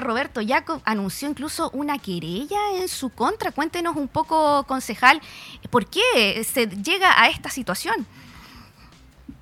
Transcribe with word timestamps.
Roberto 0.00 0.40
Jacob 0.46 0.80
anunció 0.84 1.28
incluso 1.28 1.70
una 1.72 1.98
querella 1.98 2.58
en 2.80 2.88
su 2.88 3.10
contra. 3.10 3.52
Cuéntenos 3.52 3.96
un 3.96 4.08
poco, 4.08 4.64
concejal, 4.64 5.20
¿por 5.70 5.86
qué 5.86 6.42
se 6.44 6.66
llega 6.66 7.20
a 7.22 7.28
esta 7.28 7.50
situación? 7.50 8.06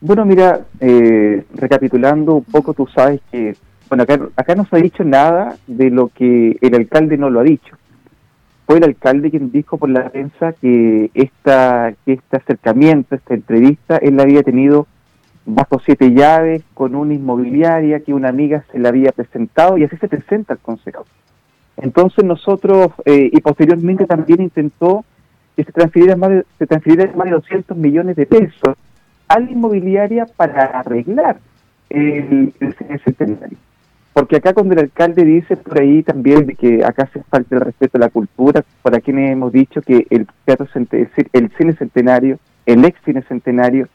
Bueno, 0.00 0.24
mira, 0.24 0.66
eh, 0.80 1.44
recapitulando 1.54 2.34
un 2.34 2.44
poco, 2.44 2.74
tú 2.74 2.88
sabes 2.92 3.20
que, 3.30 3.56
bueno, 3.88 4.02
acá, 4.02 4.18
acá 4.34 4.54
no 4.56 4.66
se 4.66 4.76
ha 4.76 4.80
dicho 4.80 5.04
nada 5.04 5.56
de 5.68 5.90
lo 5.90 6.08
que 6.08 6.56
el 6.60 6.74
alcalde 6.74 7.16
no 7.16 7.30
lo 7.30 7.38
ha 7.38 7.44
dicho. 7.44 7.76
Fue 8.66 8.78
el 8.78 8.84
alcalde 8.84 9.30
quien 9.30 9.52
dijo 9.52 9.78
por 9.78 9.90
la 9.90 10.10
prensa 10.10 10.54
que, 10.54 11.10
esta, 11.14 11.94
que 12.04 12.14
este 12.14 12.36
acercamiento, 12.36 13.14
esta 13.14 13.34
entrevista, 13.34 13.96
él 13.98 14.16
la 14.16 14.24
había 14.24 14.42
tenido 14.42 14.88
bajo 15.44 15.80
siete 15.80 16.12
llaves 16.12 16.62
con 16.74 16.94
una 16.94 17.14
inmobiliaria 17.14 18.00
que 18.00 18.14
una 18.14 18.28
amiga 18.28 18.64
se 18.70 18.78
la 18.78 18.90
había 18.90 19.12
presentado 19.12 19.76
y 19.78 19.84
así 19.84 19.96
se 19.96 20.08
presenta 20.08 20.54
el 20.54 20.60
consejo. 20.60 21.04
Entonces 21.76 22.24
nosotros, 22.24 22.92
eh, 23.04 23.30
y 23.32 23.40
posteriormente 23.40 24.06
también 24.06 24.42
intentó 24.42 25.04
que 25.56 25.64
se 25.64 25.72
transfiriera 25.72 26.16
más 26.16 26.30
de, 26.30 26.44
se 26.58 26.66
más 27.16 27.24
de 27.24 27.30
200 27.32 27.76
millones 27.76 28.16
de 28.16 28.26
pesos 28.26 28.76
a 29.28 29.40
la 29.40 29.50
inmobiliaria 29.50 30.26
para 30.36 30.64
arreglar 30.64 31.38
el, 31.90 32.52
el 32.60 33.00
centenario. 33.04 33.58
Porque 34.12 34.36
acá 34.36 34.52
cuando 34.52 34.74
el 34.74 34.80
alcalde 34.80 35.24
dice 35.24 35.56
por 35.56 35.80
ahí 35.80 36.02
también 36.02 36.46
de 36.46 36.54
que 36.54 36.84
acá 36.84 37.08
se 37.12 37.22
falta 37.24 37.54
el 37.54 37.62
respeto 37.62 37.96
a 37.96 38.00
la 38.00 38.10
cultura, 38.10 38.62
para 38.82 39.00
quienes 39.00 39.32
hemos 39.32 39.52
dicho 39.52 39.80
que 39.80 40.06
el 40.10 40.26
teatro 40.44 40.66
el 41.32 41.50
cine 41.56 41.72
centenario, 41.74 42.38
el 42.66 42.84
ex 42.84 43.00
cine 43.04 43.22
centenario, 43.22 43.88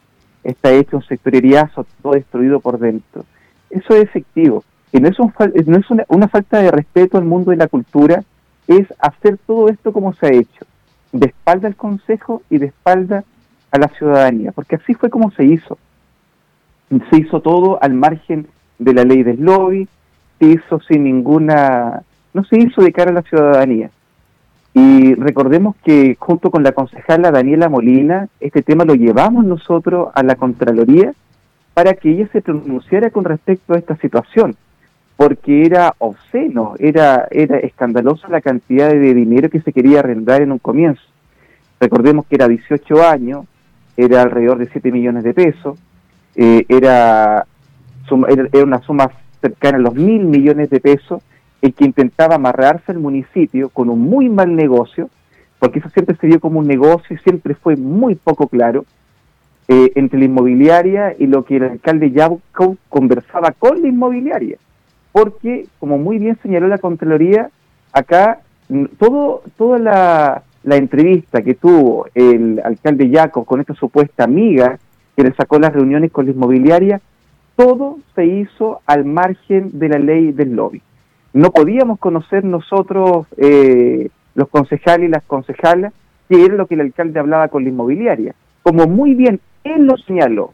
está 0.50 0.72
hecho 0.72 0.96
un 0.96 1.02
sectoriazo, 1.02 1.86
todo 2.02 2.14
destruido 2.14 2.60
por 2.60 2.78
dentro. 2.78 3.24
Eso 3.70 3.94
es 3.94 4.02
efectivo. 4.02 4.64
Y 4.92 5.00
no 5.00 5.08
es, 5.08 5.18
no 5.18 5.76
es 5.76 5.90
una, 5.90 6.04
una, 6.08 6.28
falta 6.28 6.62
de 6.62 6.70
respeto 6.70 7.18
al 7.18 7.24
mundo 7.24 7.50
de 7.50 7.58
la 7.58 7.68
cultura, 7.68 8.24
es 8.66 8.86
hacer 8.98 9.38
todo 9.46 9.68
esto 9.68 9.92
como 9.92 10.14
se 10.14 10.26
ha 10.26 10.30
hecho, 10.30 10.64
de 11.12 11.26
espalda 11.26 11.68
al 11.68 11.76
Consejo 11.76 12.42
y 12.48 12.58
de 12.58 12.66
espalda 12.66 13.24
a 13.70 13.78
la 13.78 13.88
ciudadanía, 13.88 14.52
porque 14.52 14.76
así 14.76 14.94
fue 14.94 15.10
como 15.10 15.30
se 15.32 15.44
hizo. 15.44 15.78
Se 16.88 17.18
hizo 17.18 17.42
todo 17.42 17.82
al 17.82 17.92
margen 17.92 18.46
de 18.78 18.94
la 18.94 19.04
ley 19.04 19.22
del 19.22 19.42
lobby, 19.42 19.86
se 20.38 20.46
hizo 20.46 20.80
sin 20.80 21.04
ninguna, 21.04 22.02
no 22.32 22.44
se 22.44 22.58
hizo 22.58 22.80
de 22.80 22.92
cara 22.92 23.10
a 23.10 23.14
la 23.14 23.22
ciudadanía. 23.22 23.90
Y 24.74 25.14
recordemos 25.14 25.76
que 25.84 26.16
junto 26.18 26.50
con 26.50 26.62
la 26.62 26.72
concejala 26.72 27.30
Daniela 27.30 27.68
Molina, 27.68 28.28
este 28.40 28.62
tema 28.62 28.84
lo 28.84 28.94
llevamos 28.94 29.44
nosotros 29.44 30.10
a 30.14 30.22
la 30.22 30.36
Contraloría 30.36 31.12
para 31.74 31.94
que 31.94 32.10
ella 32.10 32.28
se 32.32 32.42
pronunciara 32.42 33.10
con 33.10 33.24
respecto 33.24 33.72
a 33.72 33.78
esta 33.78 33.96
situación, 33.96 34.56
porque 35.16 35.64
era 35.64 35.94
obsceno, 35.98 36.74
era, 36.78 37.28
era 37.30 37.58
escandalosa 37.58 38.28
la 38.28 38.40
cantidad 38.40 38.90
de 38.90 39.14
dinero 39.14 39.48
que 39.48 39.60
se 39.60 39.72
quería 39.72 40.00
arrendar 40.00 40.42
en 40.42 40.52
un 40.52 40.58
comienzo. 40.58 41.02
Recordemos 41.80 42.26
que 42.26 42.34
era 42.34 42.48
18 42.48 43.06
años, 43.06 43.46
era 43.96 44.22
alrededor 44.22 44.58
de 44.58 44.66
7 44.66 44.90
millones 44.90 45.24
de 45.24 45.34
pesos, 45.34 45.78
eh, 46.34 46.64
era, 46.68 47.46
era 48.52 48.64
una 48.64 48.80
suma 48.80 49.10
cercana 49.40 49.78
a 49.78 49.80
los 49.80 49.94
mil 49.94 50.24
millones 50.24 50.70
de 50.70 50.80
pesos, 50.80 51.22
el 51.60 51.74
que 51.74 51.84
intentaba 51.84 52.36
amarrarse 52.36 52.92
al 52.92 52.98
municipio 52.98 53.68
con 53.70 53.90
un 53.90 54.00
muy 54.00 54.28
mal 54.28 54.54
negocio, 54.54 55.10
porque 55.58 55.80
eso 55.80 55.88
siempre 55.90 56.16
se 56.16 56.26
vio 56.26 56.40
como 56.40 56.60
un 56.60 56.68
negocio 56.68 57.16
y 57.16 57.18
siempre 57.18 57.54
fue 57.54 57.76
muy 57.76 58.14
poco 58.14 58.46
claro, 58.48 58.84
eh, 59.66 59.92
entre 59.96 60.18
la 60.20 60.26
inmobiliaria 60.26 61.14
y 61.18 61.26
lo 61.26 61.44
que 61.44 61.56
el 61.56 61.64
alcalde 61.64 62.10
Yauco 62.10 62.76
conversaba 62.88 63.52
con 63.52 63.82
la 63.82 63.88
inmobiliaria. 63.88 64.56
Porque, 65.12 65.66
como 65.78 65.98
muy 65.98 66.18
bien 66.18 66.38
señaló 66.42 66.68
la 66.68 66.78
Contraloría, 66.78 67.50
acá 67.92 68.40
todo, 68.98 69.42
toda 69.56 69.78
la, 69.78 70.42
la 70.62 70.76
entrevista 70.76 71.42
que 71.42 71.54
tuvo 71.54 72.06
el 72.14 72.60
alcalde 72.64 73.10
Yaco 73.10 73.44
con 73.44 73.60
esta 73.60 73.74
supuesta 73.74 74.24
amiga 74.24 74.78
que 75.16 75.24
le 75.24 75.34
sacó 75.34 75.58
las 75.58 75.72
reuniones 75.72 76.12
con 76.12 76.26
la 76.26 76.32
inmobiliaria, 76.32 77.00
todo 77.56 77.98
se 78.14 78.24
hizo 78.24 78.80
al 78.86 79.04
margen 79.04 79.70
de 79.78 79.88
la 79.88 79.98
ley 79.98 80.30
del 80.30 80.54
lobby 80.54 80.80
no 81.38 81.52
podíamos 81.52 82.00
conocer 82.00 82.42
nosotros, 82.42 83.28
eh, 83.36 84.08
los 84.34 84.48
concejales 84.48 85.08
y 85.08 85.12
las 85.12 85.22
concejalas, 85.22 85.92
qué 86.28 86.44
era 86.44 86.54
lo 86.54 86.66
que 86.66 86.74
el 86.74 86.80
alcalde 86.80 87.20
hablaba 87.20 87.46
con 87.46 87.62
la 87.62 87.68
inmobiliaria. 87.68 88.34
Como 88.64 88.88
muy 88.88 89.14
bien 89.14 89.38
él 89.62 89.86
lo 89.86 89.96
señaló 89.98 90.52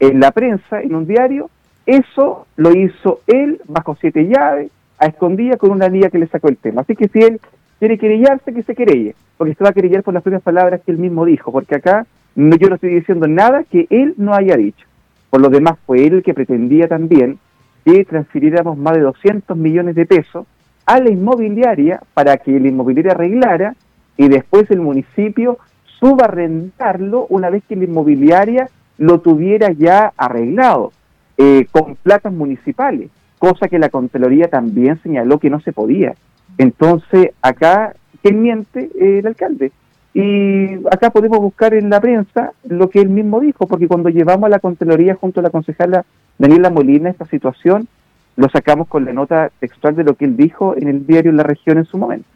en 0.00 0.18
la 0.18 0.32
prensa, 0.32 0.82
en 0.82 0.96
un 0.96 1.06
diario, 1.06 1.50
eso 1.86 2.48
lo 2.56 2.74
hizo 2.74 3.20
él 3.28 3.60
bajo 3.68 3.96
siete 4.00 4.26
llaves, 4.26 4.72
a 4.98 5.06
escondida 5.06 5.56
con 5.56 5.70
una 5.70 5.86
amiga 5.86 6.10
que 6.10 6.18
le 6.18 6.26
sacó 6.26 6.48
el 6.48 6.56
tema. 6.56 6.80
Así 6.80 6.96
que 6.96 7.06
si 7.06 7.20
él 7.20 7.40
quiere 7.78 7.96
querellarse, 7.96 8.52
que 8.52 8.64
se 8.64 8.74
querelle, 8.74 9.14
porque 9.38 9.54
se 9.54 9.62
va 9.62 9.70
a 9.70 9.74
querellar 9.74 10.02
por 10.02 10.14
las 10.14 10.24
propias 10.24 10.42
palabras 10.42 10.80
que 10.84 10.90
él 10.90 10.98
mismo 10.98 11.24
dijo, 11.24 11.52
porque 11.52 11.76
acá 11.76 12.06
no, 12.34 12.56
yo 12.56 12.68
no 12.68 12.74
estoy 12.74 12.92
diciendo 12.92 13.28
nada 13.28 13.62
que 13.62 13.86
él 13.88 14.14
no 14.16 14.34
haya 14.34 14.56
dicho. 14.56 14.84
Por 15.30 15.42
lo 15.42 15.48
demás, 15.48 15.78
fue 15.86 16.04
él 16.04 16.14
el 16.14 16.22
que 16.24 16.34
pretendía 16.34 16.88
también 16.88 17.38
que 17.84 18.04
transfiriéramos 18.04 18.78
más 18.78 18.94
de 18.94 19.00
200 19.00 19.56
millones 19.56 19.94
de 19.94 20.06
pesos 20.06 20.46
a 20.86 21.00
la 21.00 21.10
inmobiliaria 21.10 22.00
para 22.14 22.36
que 22.36 22.58
la 22.58 22.68
inmobiliaria 22.68 23.12
arreglara 23.12 23.74
y 24.16 24.28
después 24.28 24.70
el 24.70 24.80
municipio 24.80 25.58
suba 25.98 26.24
a 26.24 26.28
rentarlo 26.28 27.26
una 27.28 27.50
vez 27.50 27.62
que 27.68 27.76
la 27.76 27.84
inmobiliaria 27.84 28.68
lo 28.98 29.20
tuviera 29.20 29.72
ya 29.72 30.12
arreglado, 30.16 30.92
eh, 31.36 31.66
con 31.72 31.96
platas 31.96 32.32
municipales, 32.32 33.10
cosa 33.38 33.68
que 33.68 33.78
la 33.78 33.88
Contraloría 33.88 34.48
también 34.48 35.00
señaló 35.02 35.38
que 35.38 35.50
no 35.50 35.60
se 35.60 35.72
podía. 35.72 36.14
Entonces, 36.58 37.30
acá, 37.42 37.94
¿quién 38.22 38.42
miente? 38.42 38.90
el 39.00 39.26
alcalde. 39.26 39.72
Y 40.12 40.74
acá 40.92 41.10
podemos 41.10 41.38
buscar 41.38 41.74
en 41.74 41.90
la 41.90 42.00
prensa 42.00 42.52
lo 42.68 42.88
que 42.88 43.00
él 43.00 43.08
mismo 43.08 43.40
dijo, 43.40 43.66
porque 43.66 43.88
cuando 43.88 44.10
llevamos 44.10 44.46
a 44.46 44.50
la 44.50 44.60
Contraloría 44.60 45.16
junto 45.16 45.40
a 45.40 45.42
la 45.42 45.50
concejala 45.50 46.04
Daniela 46.38 46.70
Molina 46.70 47.10
esta 47.10 47.26
situación, 47.26 47.88
lo 48.36 48.48
sacamos 48.48 48.88
con 48.88 49.04
la 49.04 49.12
nota 49.12 49.50
textual 49.60 49.94
de 49.94 50.04
lo 50.04 50.16
que 50.16 50.24
él 50.24 50.36
dijo 50.36 50.74
en 50.76 50.88
el 50.88 51.06
diario 51.06 51.32
La 51.32 51.42
Región 51.42 51.78
en 51.78 51.84
su 51.84 51.98
momento. 51.98 52.28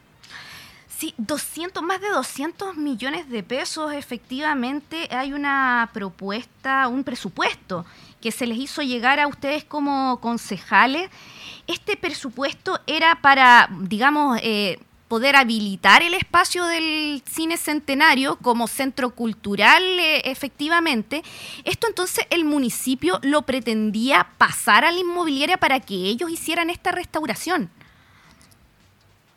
Sí, 0.86 1.14
200, 1.16 1.80
más 1.82 2.00
de 2.00 2.08
200 2.08 2.76
millones 2.76 3.30
de 3.30 3.44
pesos, 3.44 3.92
efectivamente, 3.92 5.06
hay 5.10 5.32
una 5.32 5.90
propuesta, 5.92 6.88
un 6.88 7.04
presupuesto 7.04 7.84
que 8.20 8.32
se 8.32 8.48
les 8.48 8.58
hizo 8.58 8.82
llegar 8.82 9.20
a 9.20 9.28
ustedes 9.28 9.62
como 9.62 10.18
concejales. 10.20 11.08
Este 11.68 11.96
presupuesto 11.96 12.80
era 12.88 13.20
para, 13.22 13.68
digamos, 13.82 14.40
eh, 14.42 14.80
poder 15.08 15.36
habilitar 15.36 16.02
el 16.02 16.14
espacio 16.14 16.64
del 16.66 17.22
cine 17.24 17.56
centenario 17.56 18.36
como 18.36 18.66
centro 18.66 19.10
cultural 19.10 19.82
eh, 19.82 20.22
efectivamente. 20.24 21.22
Esto 21.64 21.88
entonces 21.88 22.26
el 22.30 22.44
municipio 22.44 23.18
lo 23.22 23.42
pretendía 23.42 24.26
pasar 24.38 24.84
a 24.84 24.92
la 24.92 24.98
inmobiliaria 25.00 25.56
para 25.56 25.80
que 25.80 25.94
ellos 25.94 26.30
hicieran 26.30 26.70
esta 26.70 26.92
restauración. 26.92 27.70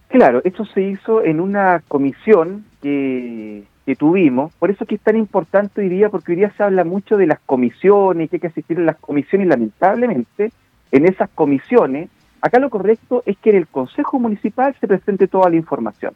Claro, 0.10 0.42
esto 0.44 0.66
se 0.66 0.82
hizo 0.82 1.24
en 1.24 1.40
una 1.40 1.82
comisión 1.88 2.66
que, 2.82 3.64
que 3.86 3.96
tuvimos, 3.96 4.54
por 4.56 4.70
eso 4.70 4.86
que 4.86 4.96
es 4.96 5.02
tan 5.02 5.16
importante 5.16 5.80
hoy 5.80 5.88
día, 5.88 6.10
porque 6.10 6.34
hoy 6.34 6.40
día 6.40 6.54
se 6.58 6.64
habla 6.64 6.84
mucho 6.84 7.16
de 7.16 7.28
las 7.28 7.40
comisiones, 7.46 8.30
que 8.30 8.36
hay 8.36 8.40
que 8.42 8.48
asistir 8.48 8.78
a 8.78 8.82
las 8.82 8.98
comisiones 8.98 9.48
y 9.48 9.50
lamentablemente 9.50 10.52
en 10.92 11.06
esas 11.08 11.30
comisiones 11.30 12.10
Acá 12.42 12.60
lo 12.60 12.70
correcto 12.70 13.22
es 13.26 13.38
que 13.38 13.52
en 13.52 13.58
el 13.58 13.68
Consejo 13.68 14.20
Municipal 14.20 14.76
se 14.80 14.88
presente 14.88 15.28
toda 15.28 15.50
la 15.50 15.56
información. 15.56 16.14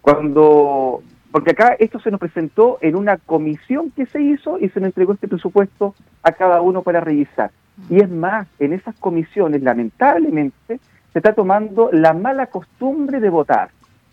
Cuando, 0.00 1.02
porque 1.30 1.52
acá 1.52 1.76
esto 1.78 2.00
se 2.00 2.10
nos 2.10 2.18
presentó 2.18 2.78
en 2.80 2.96
una 2.96 3.16
comisión 3.16 3.92
que 3.92 4.06
se 4.06 4.20
hizo 4.20 4.58
y 4.58 4.68
se 4.70 4.80
nos 4.80 4.88
entregó 4.88 5.12
este 5.12 5.28
presupuesto 5.28 5.94
a 6.22 6.32
cada 6.32 6.60
uno 6.62 6.82
para 6.82 7.00
revisar. 7.00 7.52
Y 7.88 8.00
es 8.00 8.10
más, 8.10 8.48
en 8.58 8.72
esas 8.72 8.96
comisiones, 8.96 9.62
lamentablemente, 9.62 10.80
se 11.12 11.18
está 11.18 11.32
tomando 11.32 11.90
la 11.92 12.12
mala 12.12 12.46
costumbre 12.46 13.20
de 13.20 13.30
votar. 13.30 13.70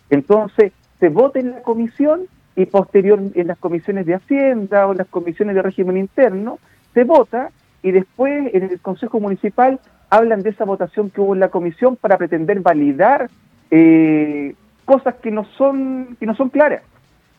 Entonces, 0.09 0.71
se 0.99 1.09
vota 1.09 1.39
en 1.39 1.51
la 1.51 1.61
comisión 1.61 2.27
y 2.55 2.65
posterior 2.65 3.19
en 3.33 3.47
las 3.47 3.57
comisiones 3.57 4.05
de 4.05 4.15
Hacienda 4.15 4.87
o 4.87 4.91
en 4.91 4.97
las 4.97 5.07
comisiones 5.07 5.55
de 5.55 5.61
régimen 5.61 5.97
interno, 5.97 6.59
se 6.93 7.03
vota 7.03 7.51
y 7.83 7.91
después 7.91 8.53
en 8.53 8.63
el 8.63 8.79
Consejo 8.81 9.19
Municipal 9.19 9.79
hablan 10.09 10.41
de 10.41 10.51
esa 10.51 10.65
votación 10.65 11.09
que 11.09 11.21
hubo 11.21 11.33
en 11.33 11.39
la 11.39 11.49
comisión 11.49 11.95
para 11.95 12.17
pretender 12.17 12.61
validar 12.61 13.29
eh, 13.71 14.55
cosas 14.85 15.15
que 15.15 15.31
no 15.31 15.45
son 15.57 16.15
que 16.19 16.25
no 16.25 16.35
son 16.35 16.49
claras, 16.49 16.81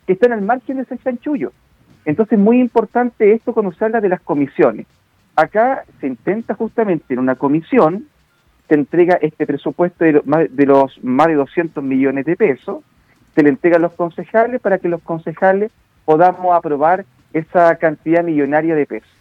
que 0.07 0.13
están 0.15 0.33
al 0.33 0.43
margen 0.43 0.77
de 0.77 0.83
ese 0.83 0.99
chanchullo. 0.99 1.53
Entonces, 2.05 2.39
muy 2.39 2.61
importante 2.61 3.33
esto 3.33 3.53
cuando 3.53 3.73
se 3.73 3.85
habla 3.85 4.01
de 4.01 4.09
las 4.09 4.21
comisiones. 4.21 4.87
Acá 5.37 5.85
se 6.01 6.07
intenta 6.07 6.55
justamente 6.55 7.15
en 7.15 7.21
una 7.21 7.37
comisión, 7.37 8.07
se 8.69 8.75
entrega 8.75 9.19
este 9.21 9.47
presupuesto 9.47 10.05
de, 10.05 10.49
de 10.51 10.67
los 10.67 11.03
más 11.03 11.29
de 11.29 11.35
200 11.35 11.83
millones 11.83 12.25
de 12.25 12.37
pesos, 12.37 12.83
se 13.35 13.43
le 13.43 13.51
entrega 13.51 13.77
a 13.77 13.81
los 13.81 13.93
concejales 13.93 14.61
para 14.61 14.79
que 14.79 14.89
los 14.89 15.03
concejales 15.03 15.71
podamos 16.05 16.55
aprobar 16.57 17.05
esa 17.33 17.77
cantidad 17.77 18.25
millonaria 18.25 18.75
de 18.75 18.87
pesos 18.87 19.18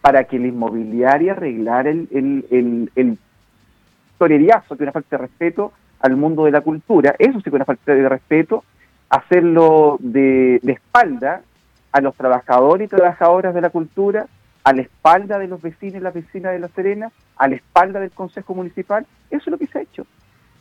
para 0.00 0.24
que 0.24 0.38
la 0.38 0.48
inmobiliaria 0.48 1.32
arreglara 1.32 1.90
el, 1.90 2.08
el, 2.10 2.90
el, 2.94 3.18
toreriazo, 4.18 4.76
que 4.76 4.84
es 4.84 4.86
una 4.86 4.92
falta 4.92 5.16
de 5.16 5.22
respeto 5.22 5.72
al 6.00 6.16
mundo 6.16 6.44
de 6.44 6.50
la 6.50 6.60
cultura. 6.60 7.14
Eso 7.18 7.38
sí 7.38 7.44
que 7.44 7.50
es 7.50 7.54
una 7.54 7.64
falta 7.64 7.94
de 7.94 8.08
respeto. 8.08 8.64
Hacerlo 9.08 9.96
de, 10.00 10.60
de 10.62 10.72
espalda 10.72 11.42
a 11.92 12.00
los 12.00 12.14
trabajadores 12.14 12.86
y 12.86 12.88
trabajadoras 12.88 13.54
de 13.54 13.60
la 13.60 13.70
cultura, 13.70 14.26
a 14.62 14.72
la 14.72 14.82
espalda 14.82 15.38
de 15.38 15.48
los 15.48 15.60
vecinos 15.60 15.96
y 15.96 16.00
las 16.00 16.14
vecinas 16.14 16.52
de 16.52 16.60
La 16.60 16.68
Serena, 16.68 17.10
a 17.36 17.48
la 17.48 17.56
espalda 17.56 17.98
del 17.98 18.10
Consejo 18.10 18.54
Municipal. 18.54 19.06
Eso 19.30 19.42
es 19.46 19.48
lo 19.48 19.58
que 19.58 19.66
se 19.66 19.78
ha 19.78 19.82
hecho. 19.82 20.06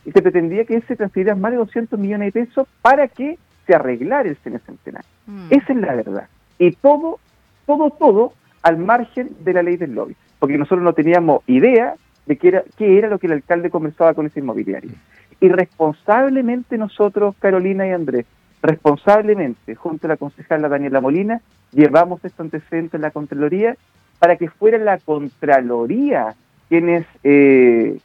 Y 0.05 0.11
se 0.11 0.21
pretendía 0.21 0.65
que 0.65 0.81
se 0.81 0.95
transfirieran 0.95 1.39
más 1.39 1.51
de 1.51 1.57
200 1.57 1.99
millones 1.99 2.33
de 2.33 2.45
pesos 2.45 2.67
para 2.81 3.07
que 3.07 3.37
se 3.67 3.75
arreglara 3.75 4.27
el 4.27 4.37
cine 4.37 4.59
centenario. 4.59 5.09
Mm. 5.27 5.47
Esa 5.51 5.73
es 5.73 5.79
la 5.79 5.95
verdad. 5.95 6.27
Y 6.57 6.71
todo, 6.71 7.19
todo, 7.67 7.91
todo 7.91 8.33
al 8.61 8.77
margen 8.77 9.29
de 9.39 9.53
la 9.53 9.63
ley 9.63 9.77
del 9.77 9.95
lobby. 9.95 10.15
Porque 10.39 10.57
nosotros 10.57 10.81
no 10.81 10.93
teníamos 10.93 11.43
idea 11.47 11.95
de 12.25 12.37
qué 12.37 12.47
era, 12.49 12.63
qué 12.77 12.97
era 12.97 13.09
lo 13.09 13.19
que 13.19 13.27
el 13.27 13.33
alcalde 13.33 13.69
conversaba 13.69 14.13
con 14.13 14.25
ese 14.25 14.39
inmobiliario. 14.39 14.91
Y 15.39 15.49
responsablemente 15.49 16.77
nosotros, 16.77 17.35
Carolina 17.39 17.87
y 17.87 17.91
Andrés, 17.91 18.25
responsablemente, 18.61 19.75
junto 19.75 20.07
a 20.07 20.09
la 20.09 20.17
concejala 20.17 20.67
Daniela 20.67 21.01
Molina, 21.01 21.41
llevamos 21.71 22.23
este 22.23 22.41
antecedente 22.41 22.97
en 22.97 23.03
la 23.03 23.11
Contraloría 23.11 23.77
para 24.19 24.35
que 24.35 24.49
fuera 24.49 24.77
la 24.77 24.97
Contraloría 24.97 26.35
quienes, 26.67 27.05
eh, 27.23 27.99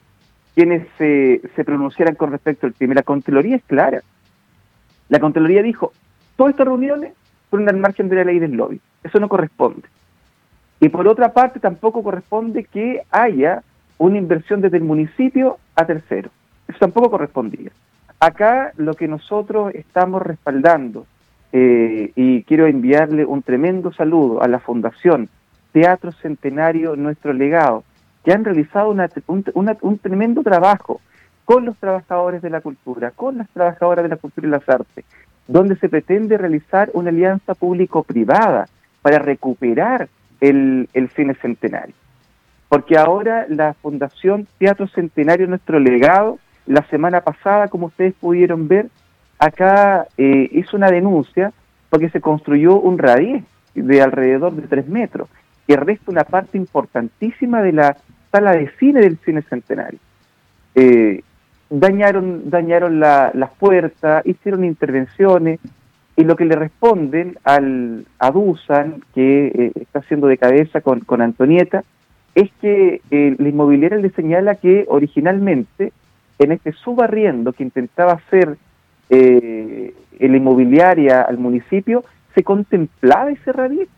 quienes 0.54 0.86
se 0.98 1.64
pronunciaran 1.64 2.14
con 2.14 2.30
respecto 2.30 2.66
al 2.66 2.74
tema. 2.74 2.94
La 2.94 3.02
Contraloría 3.02 3.56
es 3.56 3.64
clara. 3.64 4.00
La 5.08 5.18
Contraloría 5.18 5.62
dijo, 5.62 5.92
todas 6.36 6.52
estas 6.52 6.66
reuniones 6.66 7.12
fueron 7.50 7.68
al 7.68 7.76
margen 7.76 8.08
de 8.08 8.16
la 8.16 8.24
ley 8.24 8.38
del 8.38 8.52
lobby. 8.52 8.80
Eso 9.02 9.18
no 9.20 9.28
corresponde. 9.28 9.82
Y 10.84 10.90
por 10.90 11.08
otra 11.08 11.32
parte, 11.32 11.60
tampoco 11.60 12.02
corresponde 12.02 12.64
que 12.64 13.04
haya 13.10 13.62
una 13.96 14.18
inversión 14.18 14.60
desde 14.60 14.76
el 14.76 14.84
municipio 14.84 15.56
a 15.74 15.86
tercero. 15.86 16.28
Eso 16.68 16.78
tampoco 16.78 17.12
correspondía. 17.12 17.70
Acá 18.20 18.70
lo 18.76 18.92
que 18.92 19.08
nosotros 19.08 19.74
estamos 19.74 20.20
respaldando, 20.20 21.06
eh, 21.54 22.12
y 22.14 22.42
quiero 22.42 22.66
enviarle 22.66 23.24
un 23.24 23.40
tremendo 23.40 23.94
saludo 23.94 24.42
a 24.42 24.46
la 24.46 24.58
Fundación 24.58 25.30
Teatro 25.72 26.12
Centenario 26.12 26.96
Nuestro 26.96 27.32
Legado, 27.32 27.82
que 28.22 28.34
han 28.34 28.44
realizado 28.44 28.94
un, 29.26 29.98
tremendo 30.02 30.42
trabajo 30.42 31.00
con 31.46 31.64
los 31.64 31.78
trabajadores 31.78 32.42
de 32.42 32.50
la 32.50 32.60
cultura, 32.60 33.10
con 33.10 33.38
las 33.38 33.48
trabajadoras 33.48 34.02
de 34.02 34.10
la 34.10 34.16
cultura 34.16 34.48
y 34.48 34.50
las 34.50 34.68
artes, 34.68 35.06
donde 35.48 35.76
se 35.76 35.88
pretende 35.88 36.36
realizar 36.36 36.90
una 36.92 37.08
alianza 37.08 37.54
público-privada 37.54 38.66
para 39.00 39.18
recuperar 39.18 40.10
el, 40.40 40.88
el 40.92 41.08
cine 41.10 41.34
centenario. 41.34 41.94
Porque 42.68 42.96
ahora 42.96 43.46
la 43.48 43.74
Fundación 43.74 44.46
Teatro 44.58 44.86
Centenario 44.88 45.46
Nuestro 45.46 45.78
Legado 45.78 46.38
la 46.66 46.82
semana 46.88 47.20
pasada, 47.20 47.68
como 47.68 47.86
ustedes 47.86 48.14
pudieron 48.14 48.68
ver, 48.68 48.88
acá 49.38 50.06
eh, 50.16 50.48
hizo 50.52 50.76
una 50.76 50.90
denuncia 50.90 51.52
porque 51.90 52.08
se 52.10 52.20
construyó 52.20 52.80
un 52.80 52.98
radier 52.98 53.42
de 53.74 54.02
alrededor 54.02 54.54
de 54.54 54.66
tres 54.66 54.88
metros, 54.88 55.28
que 55.66 55.76
resta 55.76 56.10
una 56.10 56.24
parte 56.24 56.56
importantísima 56.56 57.62
de 57.62 57.72
la 57.72 57.96
sala 58.32 58.52
de 58.52 58.70
cine 58.78 59.00
del 59.00 59.18
cine 59.18 59.42
centenario. 59.42 59.98
Eh, 60.74 61.22
dañaron 61.70 62.50
dañaron 62.50 62.98
la, 62.98 63.30
las 63.34 63.50
puertas, 63.50 64.24
hicieron 64.26 64.64
intervenciones, 64.64 65.60
y 66.16 66.24
lo 66.24 66.36
que 66.36 66.44
le 66.44 66.56
responden 66.56 67.38
al 67.44 68.06
a 68.18 68.32
que 69.14 69.46
eh, 69.46 69.72
está 69.74 69.98
haciendo 69.98 70.28
de 70.28 70.38
cabeza 70.38 70.80
con, 70.80 71.00
con 71.00 71.20
Antonieta, 71.20 71.84
es 72.34 72.50
que 72.60 73.00
eh, 73.10 73.36
la 73.38 73.48
inmobiliaria 73.48 73.98
le 73.98 74.10
señala 74.10 74.56
que 74.56 74.86
originalmente 74.88 75.92
en 76.38 76.52
este 76.52 76.72
subarriendo 76.72 77.52
que 77.52 77.62
intentaba 77.62 78.12
hacer 78.12 78.56
eh, 79.08 79.94
la 80.18 80.36
inmobiliaria 80.36 81.22
al 81.22 81.38
municipio, 81.38 82.04
se 82.34 82.42
contemplaba 82.42 83.30
ese 83.30 83.52
radier. 83.52 83.88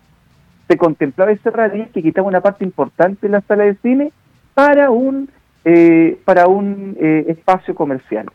Se 0.68 0.76
contemplaba 0.76 1.30
ese 1.30 1.50
radier 1.50 1.88
que 1.88 2.02
quitaba 2.02 2.28
una 2.28 2.40
parte 2.40 2.64
importante 2.64 3.26
de 3.26 3.32
la 3.32 3.40
sala 3.42 3.64
de 3.64 3.76
cine 3.76 4.12
para 4.52 4.90
un, 4.90 5.30
eh, 5.64 6.18
para 6.24 6.46
un 6.48 6.96
espacio 6.98 7.74
comercial. 7.74 8.26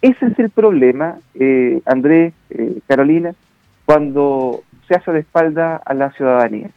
Ese 0.00 0.26
es 0.26 0.38
el 0.38 0.50
problema, 0.50 1.18
eh, 1.34 1.80
Andrés, 1.84 2.32
eh, 2.50 2.78
Carolina, 2.86 3.34
cuando 3.84 4.62
se 4.86 4.94
hace 4.94 5.12
de 5.12 5.20
espalda 5.20 5.76
a 5.76 5.94
la 5.94 6.10
ciudadanía. 6.12 6.70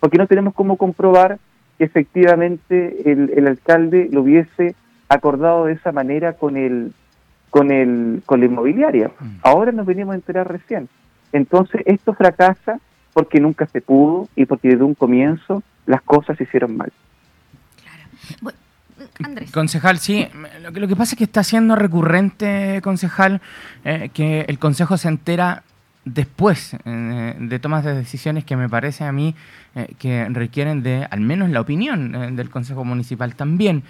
Porque 0.00 0.18
no 0.18 0.26
tenemos 0.26 0.54
cómo 0.54 0.76
comprobar 0.76 1.38
que 1.76 1.84
efectivamente 1.84 3.10
el, 3.10 3.32
el 3.36 3.46
alcalde 3.46 4.08
lo 4.12 4.22
hubiese 4.22 4.74
acordado 5.08 5.64
de 5.64 5.72
esa 5.72 5.92
manera 5.92 6.34
con 6.34 6.56
el 6.56 6.92
con 7.50 7.70
el 7.70 8.22
con 8.26 8.40
la 8.40 8.46
inmobiliaria. 8.46 9.10
Mm. 9.18 9.36
Ahora 9.42 9.72
nos 9.72 9.86
venimos 9.86 10.12
a 10.12 10.16
enterar 10.16 10.50
recién. 10.50 10.88
Entonces 11.32 11.82
esto 11.86 12.14
fracasa 12.14 12.80
porque 13.12 13.40
nunca 13.40 13.66
se 13.66 13.80
pudo 13.80 14.28
y 14.36 14.46
porque 14.46 14.68
desde 14.68 14.84
un 14.84 14.94
comienzo 14.94 15.62
las 15.86 16.02
cosas 16.02 16.36
se 16.36 16.44
hicieron 16.44 16.76
mal. 16.76 16.92
Claro. 17.82 18.54
Andrés. 19.22 19.50
Concejal, 19.50 19.98
sí, 19.98 20.26
lo 20.62 20.72
que, 20.72 20.80
lo 20.80 20.88
que 20.88 20.96
pasa 20.96 21.14
es 21.14 21.18
que 21.18 21.24
está 21.24 21.42
siendo 21.42 21.76
recurrente, 21.76 22.80
concejal, 22.82 23.40
eh, 23.84 24.10
que 24.12 24.42
el 24.48 24.58
Consejo 24.58 24.96
se 24.96 25.08
entera 25.08 25.62
después 26.04 26.76
eh, 26.84 27.36
de 27.38 27.58
tomas 27.58 27.84
de 27.84 27.94
decisiones 27.94 28.44
que 28.44 28.56
me 28.56 28.68
parece 28.68 29.04
a 29.04 29.12
mí 29.12 29.34
eh, 29.74 29.94
que 29.98 30.26
requieren 30.30 30.82
de 30.82 31.06
al 31.10 31.20
menos 31.20 31.50
la 31.50 31.60
opinión 31.60 32.34
del 32.34 32.48
Consejo 32.48 32.84
Municipal 32.84 33.34
también 33.34 33.82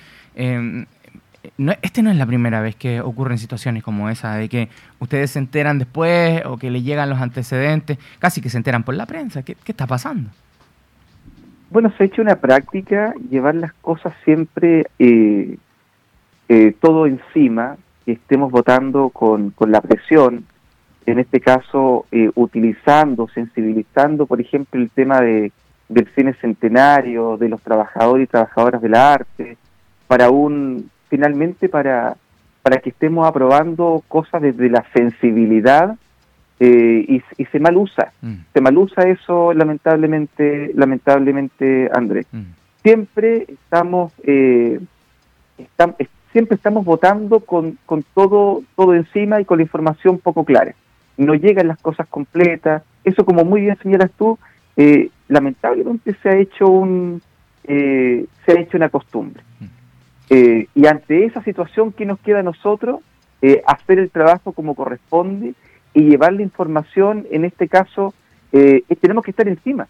no, 1.57 1.75
este 1.83 2.03
no 2.03 2.11
es 2.11 2.17
la 2.17 2.27
primera 2.27 2.61
vez 2.61 2.77
que 2.77 3.01
ocurren 3.01 3.39
situaciones 3.39 3.83
como 3.83 4.09
esa, 4.11 4.35
de 4.35 4.49
que 4.49 4.69
ustedes 4.99 5.31
se 5.33 5.39
enteran 5.39 5.79
después 5.79 6.43
o 6.45 6.57
que 6.59 6.71
le 6.71 6.83
llegan 6.83 7.09
los 7.09 7.21
antecedentes, 7.21 7.99
casi 8.19 8.41
que 8.41 8.51
se 8.51 8.57
enteran 8.57 8.83
por 8.83 8.95
la 8.95 9.07
prensa. 9.07 9.43
¿Qué, 9.43 9.57
está 9.67 9.87
pasando? 9.87 10.31
Bueno, 11.71 11.93
se 11.97 12.03
ha 12.03 12.07
hecho 12.07 12.23
una 12.23 12.37
práctica 12.37 13.13
llevar 13.31 13.55
las 13.55 13.75
cosas 13.75 14.15
siempre 14.25 14.87
eh, 14.99 15.59
eh, 16.49 16.75
todo 16.81 17.07
encima, 17.07 17.77
que 18.07 18.13
estemos 18.13 18.51
votando 18.51 19.11
con, 19.11 19.51
con 19.51 19.71
la 19.71 19.83
presión, 19.83 20.47
en 21.05 21.19
este 21.19 21.41
caso 21.41 22.07
eh, 22.11 22.31
utilizando, 22.35 23.29
sensibilizando, 23.29 24.27
por 24.27 24.41
ejemplo, 24.41 24.81
el 24.81 24.89
tema 24.91 25.21
de, 25.21 25.53
del 25.89 26.09
cine 26.15 26.33
centenario, 26.35 27.37
de 27.37 27.51
los 27.51 27.61
trabajadores 27.61 28.25
y 28.25 28.31
trabajadoras 28.31 28.81
de 28.81 28.89
la 28.89 29.13
arte, 29.13 29.57
para 30.07 30.31
un 30.31 30.91
finalmente 31.09 31.69
para, 31.69 32.17
para 32.63 32.79
que 32.79 32.91
estemos 32.91 33.27
aprobando 33.27 34.03
cosas 34.09 34.41
desde 34.41 34.71
la 34.71 34.85
sensibilidad 34.95 35.97
eh, 36.61 37.23
y, 37.37 37.45
se 37.45 37.61
mal 37.61 37.77
usa. 37.77 38.13
Mm. 38.21 38.35
Se 38.53 38.61
mal 38.61 38.77
usa 38.77 39.05
eso 39.05 39.53
lamentablemente, 39.53 40.73
lamentablemente 40.75 41.89
Andrés. 41.93 42.27
Mm. 42.33 42.43
Siempre 42.83 43.47
estamos, 43.49 44.13
eh, 44.25 44.81
siempre 46.33 46.57
estamos 46.57 46.85
votando 46.85 47.41
con, 47.41 47.79
con 47.87 48.05
todo, 48.15 48.63
todo 48.77 48.95
encima 48.95 49.41
y 49.41 49.45
con 49.45 49.59
la 49.59 49.65
información 49.65 50.19
poco 50.19 50.45
clara. 50.45 50.75
No 51.17 51.35
llegan 51.35 51.69
las 51.69 51.79
cosas 51.81 52.07
completas. 52.09 52.83
Eso, 53.05 53.25
como 53.25 53.45
muy 53.45 53.63
bien 53.63 53.77
señalas 53.83 54.11
tú, 54.13 54.39
eh, 54.77 55.11
lamentablemente 55.29 56.15
se 56.23 56.29
ha 56.29 56.37
hecho 56.37 56.69
un 56.69 57.23
se 57.67 58.27
ha 58.47 58.61
hecho 58.61 58.79
una 58.79 58.89
costumbre. 58.89 59.43
Mm. 59.61 59.65
Eh, 60.31 60.69
y 60.75 60.87
ante 60.87 61.27
esa 61.27 61.43
situación, 61.43 61.93
¿qué 61.93 62.07
nos 62.07 62.19
queda 62.21 62.41
a 62.41 62.43
nosotros? 62.43 63.01
Eh, 63.41 63.63
hacer 63.67 63.99
el 63.99 64.11
trabajo 64.11 64.53
como 64.53 64.75
corresponde 64.75 65.55
y 65.95 66.03
llevar 66.03 66.33
la 66.33 66.43
información, 66.43 67.27
en 67.31 67.45
este 67.45 67.69
caso, 67.69 68.15
eh, 68.53 68.83
tenemos 69.01 69.25
que 69.25 69.31
estar 69.31 69.49
encima. 69.49 69.89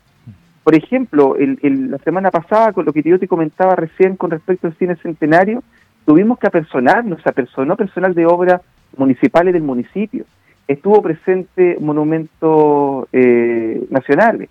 Por 0.65 0.75
ejemplo, 0.75 1.37
el, 1.37 1.91
la 1.91 1.99
semana 1.99 2.31
pasada, 2.31 2.73
con 2.73 2.85
lo 2.85 2.93
que 2.93 3.03
yo 3.03 3.19
te 3.19 3.29
comentaba 3.29 3.75
recién 3.75 4.17
con 4.17 4.31
respecto 4.31 4.67
al 4.67 4.77
cine 4.77 4.97
centenario, 4.97 5.63
tuvimos 6.05 6.39
que 6.39 6.47
apersonarnos, 6.47 7.27
apersonó 7.27 7.77
personal 7.77 8.15
de 8.15 8.27
obras 8.27 8.61
municipales 8.97 9.55
del 9.55 9.63
municipio. 9.63 10.25
Estuvo 10.67 11.01
presente 11.01 11.79
monumentos 11.81 13.09
nacionales 13.91 14.51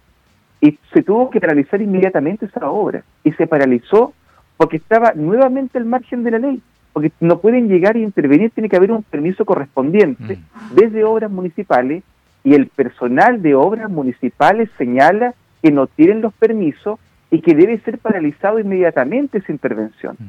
y 0.59 0.77
se 0.91 1.03
tuvo 1.03 1.29
que 1.29 1.39
paralizar 1.39 1.81
inmediatamente 1.81 2.47
esa 2.47 2.69
obra 2.69 3.03
y 3.23 3.31
se 3.33 3.45
paralizó 3.45 4.13
porque 4.57 4.77
estaba 4.77 5.13
nuevamente 5.13 5.77
al 5.77 5.85
margen 5.85 6.23
de 6.23 6.31
la 6.31 6.39
ley, 6.39 6.61
porque 6.97 7.11
no 7.19 7.37
pueden 7.37 7.67
llegar 7.67 7.95
e 7.95 7.99
intervenir, 7.99 8.49
tiene 8.49 8.69
que 8.69 8.75
haber 8.75 8.91
un 8.91 9.03
permiso 9.03 9.45
correspondiente 9.45 10.37
mm. 10.37 10.73
desde 10.73 11.03
obras 11.03 11.29
municipales 11.29 12.01
y 12.43 12.55
el 12.55 12.65
personal 12.69 13.43
de 13.43 13.53
obras 13.53 13.87
municipales 13.87 14.67
señala 14.79 15.35
que 15.61 15.69
no 15.69 15.85
tienen 15.85 16.21
los 16.21 16.33
permisos 16.33 16.99
y 17.29 17.41
que 17.41 17.53
debe 17.53 17.77
ser 17.81 17.99
paralizado 17.99 18.57
inmediatamente 18.57 19.37
esa 19.37 19.51
intervención. 19.51 20.15
Mm. 20.17 20.25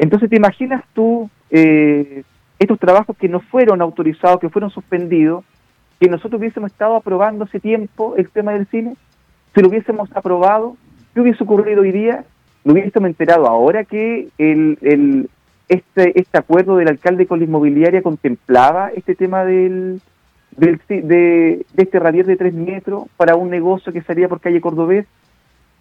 Entonces, 0.00 0.28
¿te 0.28 0.34
imaginas 0.34 0.82
tú 0.92 1.30
eh, 1.50 2.24
estos 2.58 2.80
trabajos 2.80 3.16
que 3.16 3.28
no 3.28 3.38
fueron 3.38 3.80
autorizados, 3.80 4.40
que 4.40 4.48
fueron 4.48 4.70
suspendidos, 4.70 5.44
que 6.00 6.08
nosotros 6.08 6.40
hubiésemos 6.40 6.72
estado 6.72 6.96
aprobando 6.96 7.44
hace 7.44 7.60
tiempo 7.60 8.16
el 8.16 8.28
tema 8.30 8.54
del 8.54 8.66
cine? 8.66 8.96
Si 9.54 9.60
lo 9.60 9.68
hubiésemos 9.68 10.10
aprobado, 10.16 10.76
¿qué 11.14 11.20
hubiese 11.20 11.44
ocurrido 11.44 11.82
hoy 11.82 11.92
día? 11.92 12.24
no 12.64 12.74
hubiésemos 12.74 13.08
enterado 13.08 13.46
ahora 13.46 13.84
que 13.84 14.28
el, 14.36 15.30
este, 15.68 16.18
este 16.18 16.38
acuerdo 16.38 16.76
del 16.76 16.88
alcalde 16.88 17.26
con 17.26 17.38
la 17.38 17.44
inmobiliaria 17.44 18.02
contemplaba 18.02 18.90
este 18.94 19.14
tema 19.14 19.44
del, 19.44 20.00
del 20.56 20.80
de, 20.88 21.66
este 21.76 21.98
radier 21.98 22.26
de 22.26 22.36
tres 22.36 22.54
metros 22.54 23.04
para 23.16 23.36
un 23.36 23.50
negocio 23.50 23.92
que 23.92 24.02
salía 24.02 24.28
por 24.28 24.40
calle 24.40 24.60
Cordobés, 24.60 25.06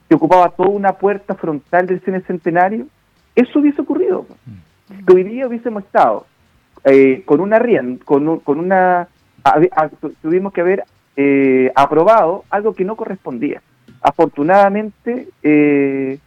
que 0.10 0.16
ocupaba 0.16 0.50
toda 0.50 0.70
una 0.70 0.94
puerta 0.94 1.36
frontal 1.36 1.88
del 1.88 2.02
cine 2.02 2.22
centenario, 2.22 2.88
eso 3.36 3.60
hubiese 3.60 3.82
ocurrido. 3.82 4.26
Mm. 4.46 5.14
Hoy 5.14 5.24
día 5.24 5.48
hubiésemos 5.48 5.84
estado 5.84 6.26
eh, 6.84 7.24
con 7.26 7.40
una 7.40 7.60
rienda, 7.60 8.04
con, 8.06 8.40
con 8.40 8.60
una... 8.60 9.08
tuvimos 10.22 10.54
que 10.54 10.62
haber 10.62 10.84
eh, 11.16 11.72
aprobado 11.76 12.44
algo 12.50 12.74
que 12.74 12.86
no 12.86 12.96
correspondía. 12.96 13.62
Afortunadamente, 14.02 15.28
eh, 15.44 16.20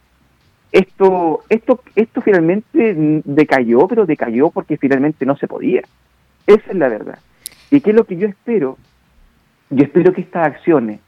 esto, 0.71 1.41
esto, 1.49 1.81
esto 1.95 2.21
finalmente 2.21 3.21
decayó, 3.25 3.87
pero 3.87 4.05
decayó 4.05 4.49
porque 4.49 4.77
finalmente 4.77 5.25
no 5.25 5.35
se 5.37 5.47
podía. 5.47 5.81
Esa 6.47 6.71
es 6.71 6.75
la 6.75 6.87
verdad. 6.87 7.19
¿Y 7.69 7.81
qué 7.81 7.91
es 7.91 7.95
lo 7.95 8.05
que 8.05 8.17
yo 8.17 8.27
espero? 8.27 8.77
Yo 9.69 9.83
espero 9.83 10.13
que 10.13 10.21
estas 10.21 10.47
acciones 10.47 10.99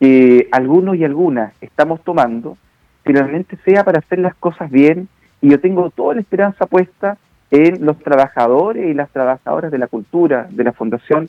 que 0.00 0.48
algunos 0.52 0.96
y 0.96 1.04
algunas 1.04 1.52
estamos 1.60 2.02
tomando, 2.02 2.58
finalmente 3.04 3.56
sea 3.64 3.84
para 3.84 4.00
hacer 4.00 4.18
las 4.18 4.34
cosas 4.34 4.70
bien 4.70 5.08
y 5.40 5.50
yo 5.50 5.60
tengo 5.60 5.90
toda 5.90 6.14
la 6.14 6.20
esperanza 6.20 6.66
puesta 6.66 7.16
en 7.50 7.84
los 7.84 7.98
trabajadores 7.98 8.86
y 8.86 8.94
las 8.94 9.10
trabajadoras 9.10 9.70
de 9.70 9.78
la 9.78 9.86
cultura, 9.86 10.48
de 10.50 10.64
la 10.64 10.72
Fundación 10.72 11.28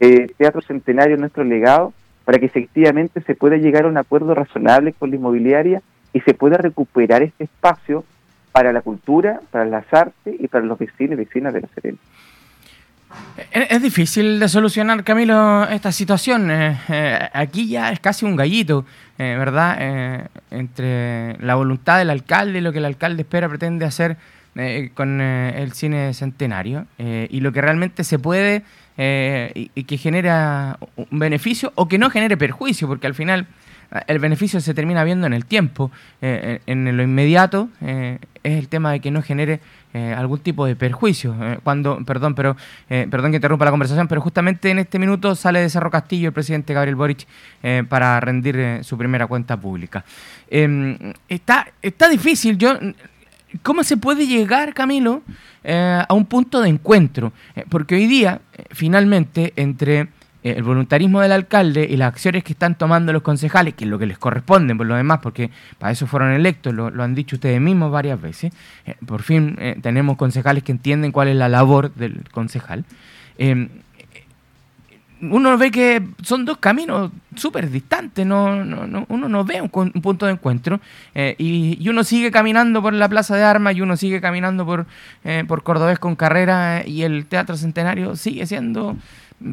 eh, 0.00 0.28
Teatro 0.36 0.62
Centenario, 0.62 1.16
nuestro 1.16 1.44
legado, 1.44 1.92
para 2.24 2.38
que 2.38 2.46
efectivamente 2.46 3.20
se 3.22 3.34
pueda 3.34 3.56
llegar 3.56 3.84
a 3.84 3.88
un 3.88 3.98
acuerdo 3.98 4.34
razonable 4.34 4.92
con 4.92 5.10
la 5.10 5.16
inmobiliaria 5.16 5.82
y 6.12 6.20
se 6.20 6.34
pueda 6.34 6.56
recuperar 6.56 7.22
este 7.22 7.44
espacio 7.44 8.04
para 8.52 8.72
la 8.72 8.80
cultura, 8.80 9.40
para 9.50 9.64
las 9.64 9.84
artes 9.92 10.34
y 10.38 10.48
para 10.48 10.64
los 10.64 10.78
vecinos 10.78 11.12
y 11.12 11.16
vecinas 11.16 11.52
de 11.54 11.60
la 11.60 11.68
Serena. 11.74 11.98
Es 13.52 13.82
difícil 13.82 14.38
de 14.38 14.48
solucionar, 14.48 15.02
Camilo, 15.04 15.66
esta 15.68 15.92
situación. 15.92 16.50
Eh, 16.50 16.78
eh, 16.88 17.28
aquí 17.32 17.68
ya 17.68 17.90
es 17.90 18.00
casi 18.00 18.26
un 18.26 18.36
gallito, 18.36 18.84
eh, 19.16 19.36
¿verdad? 19.38 20.28
entre 20.50 21.36
la 21.38 21.54
voluntad 21.54 21.98
del 21.98 22.10
alcalde 22.10 22.58
y 22.58 22.60
lo 22.60 22.72
que 22.72 22.78
el 22.78 22.84
alcalde 22.84 23.22
espera, 23.22 23.48
pretende 23.48 23.84
hacer 23.84 24.16
con 24.94 25.20
el 25.20 25.72
cine 25.72 26.12
centenario 26.14 26.86
y 26.98 27.40
lo 27.40 27.52
que 27.52 27.60
realmente 27.60 28.02
se 28.02 28.18
puede 28.18 28.64
y, 28.96 29.70
y, 29.72 29.84
que 29.84 29.98
genera 29.98 30.78
un 30.96 31.18
beneficio 31.18 31.70
o 31.76 31.86
que 31.86 31.96
no 31.96 32.10
genere 32.10 32.36
perjuicio, 32.36 32.88
porque 32.88 33.06
al 33.06 33.14
final 33.14 33.46
el 34.06 34.18
beneficio 34.18 34.60
se 34.60 34.74
termina 34.74 35.02
viendo 35.02 35.26
en 35.26 35.32
el 35.32 35.46
tiempo, 35.46 35.90
eh, 36.20 36.60
en 36.66 36.96
lo 36.96 37.02
inmediato, 37.02 37.70
eh, 37.80 38.18
es 38.42 38.58
el 38.58 38.68
tema 38.68 38.92
de 38.92 39.00
que 39.00 39.10
no 39.10 39.22
genere 39.22 39.60
eh, 39.94 40.14
algún 40.16 40.40
tipo 40.40 40.66
de 40.66 40.76
perjuicio. 40.76 41.34
cuando, 41.64 42.04
perdón, 42.04 42.34
pero 42.34 42.56
perdón 42.88 43.30
que 43.30 43.36
interrumpa 43.36 43.64
la 43.64 43.70
conversación, 43.70 44.06
pero 44.06 44.20
justamente 44.20 44.70
en 44.70 44.78
este 44.78 44.98
minuto 44.98 45.34
sale 45.34 45.60
de 45.60 45.70
Cerro 45.70 45.90
Castillo 45.90 46.28
el 46.28 46.34
presidente 46.34 46.74
Gabriel 46.74 46.96
Boric 46.96 47.26
para 47.88 48.20
rendir 48.20 48.80
su 48.82 48.98
primera 48.98 49.26
cuenta 49.26 49.56
pública. 49.56 50.04
Em, 50.50 50.96
está, 51.28 51.68
está 51.82 52.08
difícil, 52.08 52.58
yo 52.58 52.78
¿Cómo 53.62 53.82
se 53.82 53.96
puede 53.96 54.26
llegar, 54.26 54.74
Camilo, 54.74 55.22
a 55.64 56.12
un 56.12 56.26
punto 56.26 56.60
de 56.60 56.68
encuentro? 56.68 57.32
porque 57.70 57.94
hoy 57.94 58.06
día, 58.06 58.42
finalmente, 58.70 59.54
entre 59.56 60.00
eh, 60.00 60.08
el 60.56 60.62
voluntarismo 60.62 61.20
del 61.20 61.32
alcalde 61.32 61.86
y 61.88 61.96
las 61.96 62.08
acciones 62.08 62.44
que 62.44 62.52
están 62.52 62.76
tomando 62.76 63.12
los 63.12 63.22
concejales, 63.22 63.74
que 63.74 63.84
es 63.84 63.90
lo 63.90 63.98
que 63.98 64.06
les 64.06 64.18
corresponde 64.18 64.74
por 64.74 64.86
lo 64.86 64.94
demás, 64.94 65.20
porque 65.22 65.50
para 65.78 65.92
eso 65.92 66.06
fueron 66.06 66.32
electos, 66.32 66.74
lo, 66.74 67.02
han 67.02 67.14
dicho 67.14 67.36
ustedes 67.36 67.60
mismos 67.60 67.90
varias 67.90 68.20
veces, 68.20 68.52
eh, 68.86 68.94
por 69.06 69.22
fin 69.22 69.56
eh, 69.58 69.76
tenemos 69.82 70.16
concejales 70.16 70.62
que 70.62 70.72
entienden 70.72 71.12
cuál 71.12 71.28
es 71.28 71.36
la 71.36 71.48
labor 71.48 71.92
del 71.94 72.22
concejal. 72.30 72.84
uno 75.20 75.58
ve 75.58 75.70
que 75.70 76.02
son 76.22 76.44
dos 76.44 76.58
caminos 76.58 77.10
súper 77.34 77.70
distantes, 77.70 78.24
no, 78.24 78.64
no, 78.64 79.04
uno 79.08 79.28
no 79.28 79.44
ve 79.44 79.60
un, 79.60 79.68
punto 79.68 80.26
de 80.26 80.32
encuentro 80.32 80.80
y, 81.14 81.76
y, 81.80 81.88
uno 81.88 82.04
sigue 82.04 82.30
caminando 82.30 82.80
por 82.82 82.92
la 82.92 83.08
Plaza 83.08 83.36
de 83.36 83.42
Armas 83.42 83.74
y 83.74 83.80
uno 83.80 83.96
sigue 83.96 84.20
caminando 84.20 84.64
por, 84.64 84.86
por 85.46 85.62
Cordobés 85.62 85.98
con 85.98 86.14
carrera 86.16 86.84
y 86.86 87.02
el 87.02 87.26
Teatro 87.26 87.56
Centenario 87.56 88.14
sigue 88.14 88.46
siendo 88.46 88.96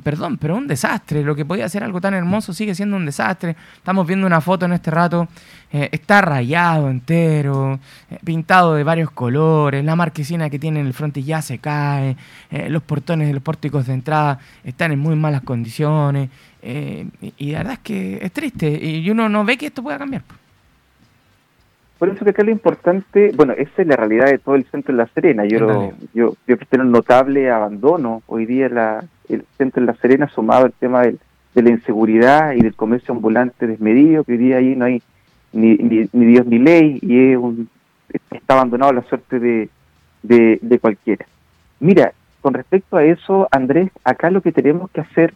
perdón, 0.04 0.38
pero 0.38 0.56
un 0.56 0.68
desastre. 0.68 1.24
Lo 1.24 1.36
que 1.36 1.46
podía 1.46 1.70
ser 1.70 1.84
algo 1.84 2.02
tan 2.02 2.14
hermoso 2.14 2.54
sigue 2.54 2.76
siendo 2.76 2.98
un 2.98 3.06
desastre. 3.06 3.56
Estamos 3.76 4.08
viendo 4.08 4.26
una 4.26 4.42
foto 4.42 4.66
en 4.66 4.74
este 4.74 4.92
rato, 4.92 5.28
eh, 5.72 5.90
está 5.92 6.22
rayado 6.22 6.90
entero, 6.90 7.80
eh, 8.10 8.18
pintado 8.24 8.76
de 8.76 8.84
varios 8.84 9.12
colores, 9.12 9.84
la 9.84 9.96
marquesina 9.96 10.50
que 10.50 10.60
tiene 10.60 10.80
en 10.80 10.88
el 10.88 10.94
frente 10.94 11.24
ya 11.24 11.42
se 11.42 11.60
cae, 11.60 12.16
eh, 12.52 12.70
los 12.70 12.84
portones 12.84 13.28
de 13.28 13.34
los 13.34 13.44
pórticos 13.44 13.88
de 13.88 13.94
entrada 13.94 14.40
están 14.64 14.92
en 14.92 15.00
muy 15.00 15.16
malas 15.16 15.42
condiciones. 15.42 16.30
y, 16.64 17.52
la 17.52 17.60
verdad 17.60 17.74
es 17.74 17.80
que 17.80 18.20
es 18.22 18.32
triste 18.32 18.68
y 18.68 19.08
uno 19.12 19.30
no 19.30 19.46
ve 19.46 19.56
que 19.56 19.68
esto 19.68 19.84
pueda 19.84 20.00
cambiar. 20.00 20.24
Por 22.00 22.10
eso 22.10 22.26
que 22.26 22.32
acá 22.32 22.44
lo 22.44 22.52
importante, 22.52 23.32
bueno, 23.36 23.54
esa 23.54 23.82
es 23.82 23.88
la 23.88 23.96
realidad 23.96 24.26
de 24.26 24.40
todo 24.40 24.56
el 24.56 24.66
centro 24.66 24.94
de 24.94 24.98
La 24.98 25.08
Serena. 25.08 25.46
Yo, 25.46 25.60
lo, 25.60 25.94
yo, 26.14 26.36
yo 26.46 26.56
un 26.74 26.92
notable 26.92 27.50
abandono 27.50 28.22
hoy 28.28 28.46
día 28.46 28.68
la, 28.68 29.06
el 29.30 29.46
centro 29.58 29.82
de 29.82 29.88
La 29.88 29.96
Serena, 29.96 30.30
sumado 30.30 30.66
al 30.66 30.74
tema 30.74 31.04
de 31.04 31.62
la 31.62 31.70
inseguridad 31.70 32.54
y 32.54 32.62
del 32.62 32.76
comercio 32.76 33.14
ambulante 33.14 33.68
desmedido, 33.68 34.24
que 34.24 34.34
hoy 34.34 34.38
día 34.38 34.58
ahí 34.58 34.76
no 34.76 34.86
hay 34.86 35.02
ni, 35.54 35.76
ni, 35.78 36.26
Dios 36.26 36.46
ni 36.46 36.60
ley 36.60 37.00
y 37.02 37.32
es 37.32 37.38
un, 37.38 37.70
está 38.32 38.56
abandonado 38.56 38.94
la 38.94 39.04
suerte 39.04 39.40
de, 39.40 39.70
de, 40.22 40.60
de 40.62 40.80
cualquiera. 40.80 41.26
Mira, 41.80 42.14
con 42.42 42.54
respecto 42.54 42.98
a 42.98 43.04
eso, 43.04 43.48
Andrés, 43.52 43.90
acá 44.04 44.30
lo 44.30 44.42
que 44.42 44.52
tenemos 44.52 44.92
que 44.92 45.02
hacer 45.02 45.34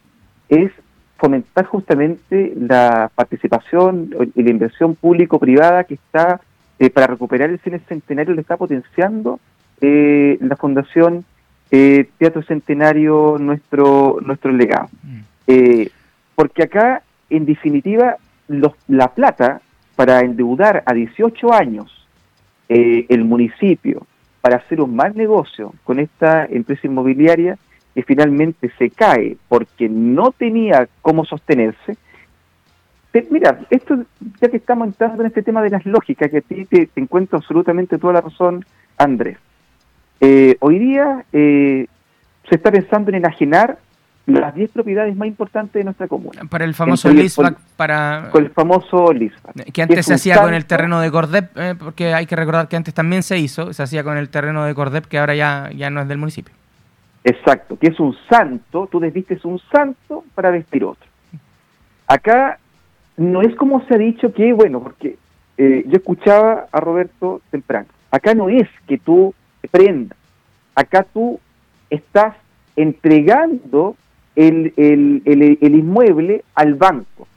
es 0.49 0.71
fomentar 1.17 1.65
justamente 1.65 2.53
la 2.55 3.11
participación 3.13 4.09
y 4.35 4.43
la 4.43 4.49
inversión 4.49 4.95
público-privada 4.95 5.83
que 5.83 5.95
está 5.95 6.39
eh, 6.79 6.89
para 6.89 7.07
recuperar 7.07 7.49
el 7.49 7.59
cine 7.59 7.79
centenario 7.87 8.33
le 8.33 8.41
está 8.41 8.55
potenciando 8.55 9.39
eh, 9.81 10.37
la 10.39 10.55
Fundación 10.55 11.25
eh, 11.71 12.09
Teatro 12.17 12.41
Centenario 12.43 13.37
nuestro 13.39 14.17
nuestro 14.21 14.51
legado. 14.51 14.89
Mm. 15.03 15.19
porque 16.35 16.63
acá, 16.63 17.01
en 17.29 17.45
definitiva, 17.45 18.17
los, 18.47 18.73
la 18.87 19.09
plata 19.09 19.61
para 19.95 20.19
endeudar 20.21 20.83
a 20.85 20.93
18 20.93 21.53
años 21.53 21.95
el 22.69 23.25
municipio 23.25 24.05
para 24.41 24.57
hacer 24.57 24.79
un 24.79 24.95
mal 24.95 25.17
negocio 25.17 25.73
con 25.83 25.99
esta 25.99 26.45
empresa 26.45 26.85
inmobiliaria 26.85 27.57
que 27.95 28.03
finalmente 28.03 28.71
se 28.77 28.91
cae 28.91 29.37
porque 29.47 29.89
no 29.89 30.31
tenía 30.31 30.87
cómo 31.01 31.25
sostenerse, 31.25 31.97
mira, 33.29 33.59
esto 33.69 34.05
ya 34.41 34.49
que 34.49 34.57
estamos 34.57 34.87
entrando 34.87 35.21
en 35.21 35.27
este 35.27 35.43
tema 35.43 35.61
de 35.61 35.71
las 35.71 35.85
lógicas, 35.85 36.29
que 36.29 36.37
a 36.37 36.41
ti 36.41 36.65
te, 36.65 36.89
encuentro 36.95 37.37
absolutamente 37.37 37.97
toda 37.97 38.13
la 38.13 38.21
razón, 38.21 38.65
Andrés. 38.97 39.37
Eh, 40.21 40.57
hoy 40.59 40.79
día 40.79 41.25
eh, 41.31 41.87
se 42.49 42.55
está 42.55 42.71
pensando 42.71 43.09
en 43.09 43.15
enajenar 43.15 43.77
las 44.25 44.53
10 44.53 44.71
propiedades 44.71 45.15
más 45.15 45.27
importantes 45.27 45.73
de 45.73 45.83
nuestra 45.83 46.07
comuna. 46.07 46.41
Para 46.49 46.65
el 46.65 46.73
famoso 46.73 47.09
LISBAC, 47.09 47.57
para... 47.75 48.29
Con 48.31 48.43
el 48.43 48.51
famoso 48.51 49.11
LISBAC. 49.11 49.71
Que 49.71 49.81
antes 49.81 50.05
se 50.05 50.13
hacía 50.13 50.41
con 50.41 50.53
el 50.53 50.65
terreno 50.65 50.99
de 50.99 51.09
Cordep, 51.09 51.57
eh, 51.57 51.75
porque 51.77 52.13
hay 52.13 52.25
que 52.25 52.35
recordar 52.35 52.67
que 52.67 52.75
antes 52.75 52.93
también 52.93 53.23
se 53.23 53.39
hizo, 53.39 53.73
se 53.73 53.81
hacía 53.81 54.03
con 54.03 54.17
el 54.17 54.29
terreno 54.29 54.65
de 54.65 54.75
Cordep, 54.75 55.05
que 55.05 55.17
ahora 55.17 55.35
ya, 55.35 55.69
ya 55.75 55.89
no 55.89 56.01
es 56.01 56.07
del 56.07 56.17
municipio. 56.17 56.53
Exacto, 57.23 57.77
que 57.77 57.87
es 57.87 57.99
un 57.99 58.15
santo, 58.29 58.87
tú 58.91 58.99
desvistes 58.99 59.43
un 59.45 59.59
santo 59.71 60.23
para 60.35 60.51
vestir 60.51 60.83
otro. 60.83 61.07
Acá 62.07 62.59
no 63.17 63.41
es 63.41 63.55
como 63.55 63.85
se 63.85 63.95
ha 63.95 63.97
dicho 63.97 64.33
que, 64.33 64.53
bueno, 64.53 64.81
porque 64.81 65.17
eh, 65.57 65.83
yo 65.87 65.97
escuchaba 65.97 66.67
a 66.71 66.79
Roberto 66.79 67.41
temprano, 67.51 67.87
acá 68.11 68.33
no 68.33 68.49
es 68.49 68.67
que 68.87 68.97
tú 68.97 69.33
prendas, 69.67 70.17
acá 70.75 71.05
tú 71.11 71.39
estás 71.89 72.35
entregando 72.75 73.95
el, 74.35 74.73
el, 74.77 75.57
el, 75.59 75.75
inmueble 75.75 76.43
al 76.55 76.75
banco. 76.75 77.27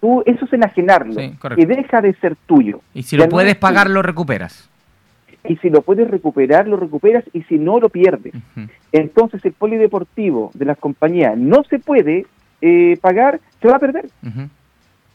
Tú, 0.00 0.22
eso 0.24 0.44
es 0.44 0.52
enajenarlo, 0.52 1.20
que 1.54 1.66
deja 1.66 2.00
de 2.00 2.14
ser 2.14 2.36
tuyo. 2.46 2.80
Y 2.94 3.02
si 3.02 3.16
lo 3.16 3.28
puedes 3.28 3.56
pagar, 3.56 3.90
lo 3.90 4.00
recuperas. 4.02 4.70
Y 5.48 5.56
si 5.56 5.70
lo 5.70 5.82
puedes 5.82 6.08
recuperar, 6.08 6.66
lo 6.66 6.76
recuperas, 6.76 7.24
y 7.32 7.42
si 7.42 7.58
no, 7.58 7.78
lo 7.78 7.88
pierdes. 7.88 8.32
Entonces 8.92 9.44
el 9.44 9.52
polideportivo 9.52 10.50
de 10.54 10.64
las 10.64 10.78
compañías 10.78 11.36
no 11.36 11.62
se 11.64 11.78
puede 11.78 12.26
eh, 12.62 12.96
pagar, 13.00 13.40
se 13.60 13.68
va 13.68 13.76
a 13.76 13.80
perder. 13.80 14.06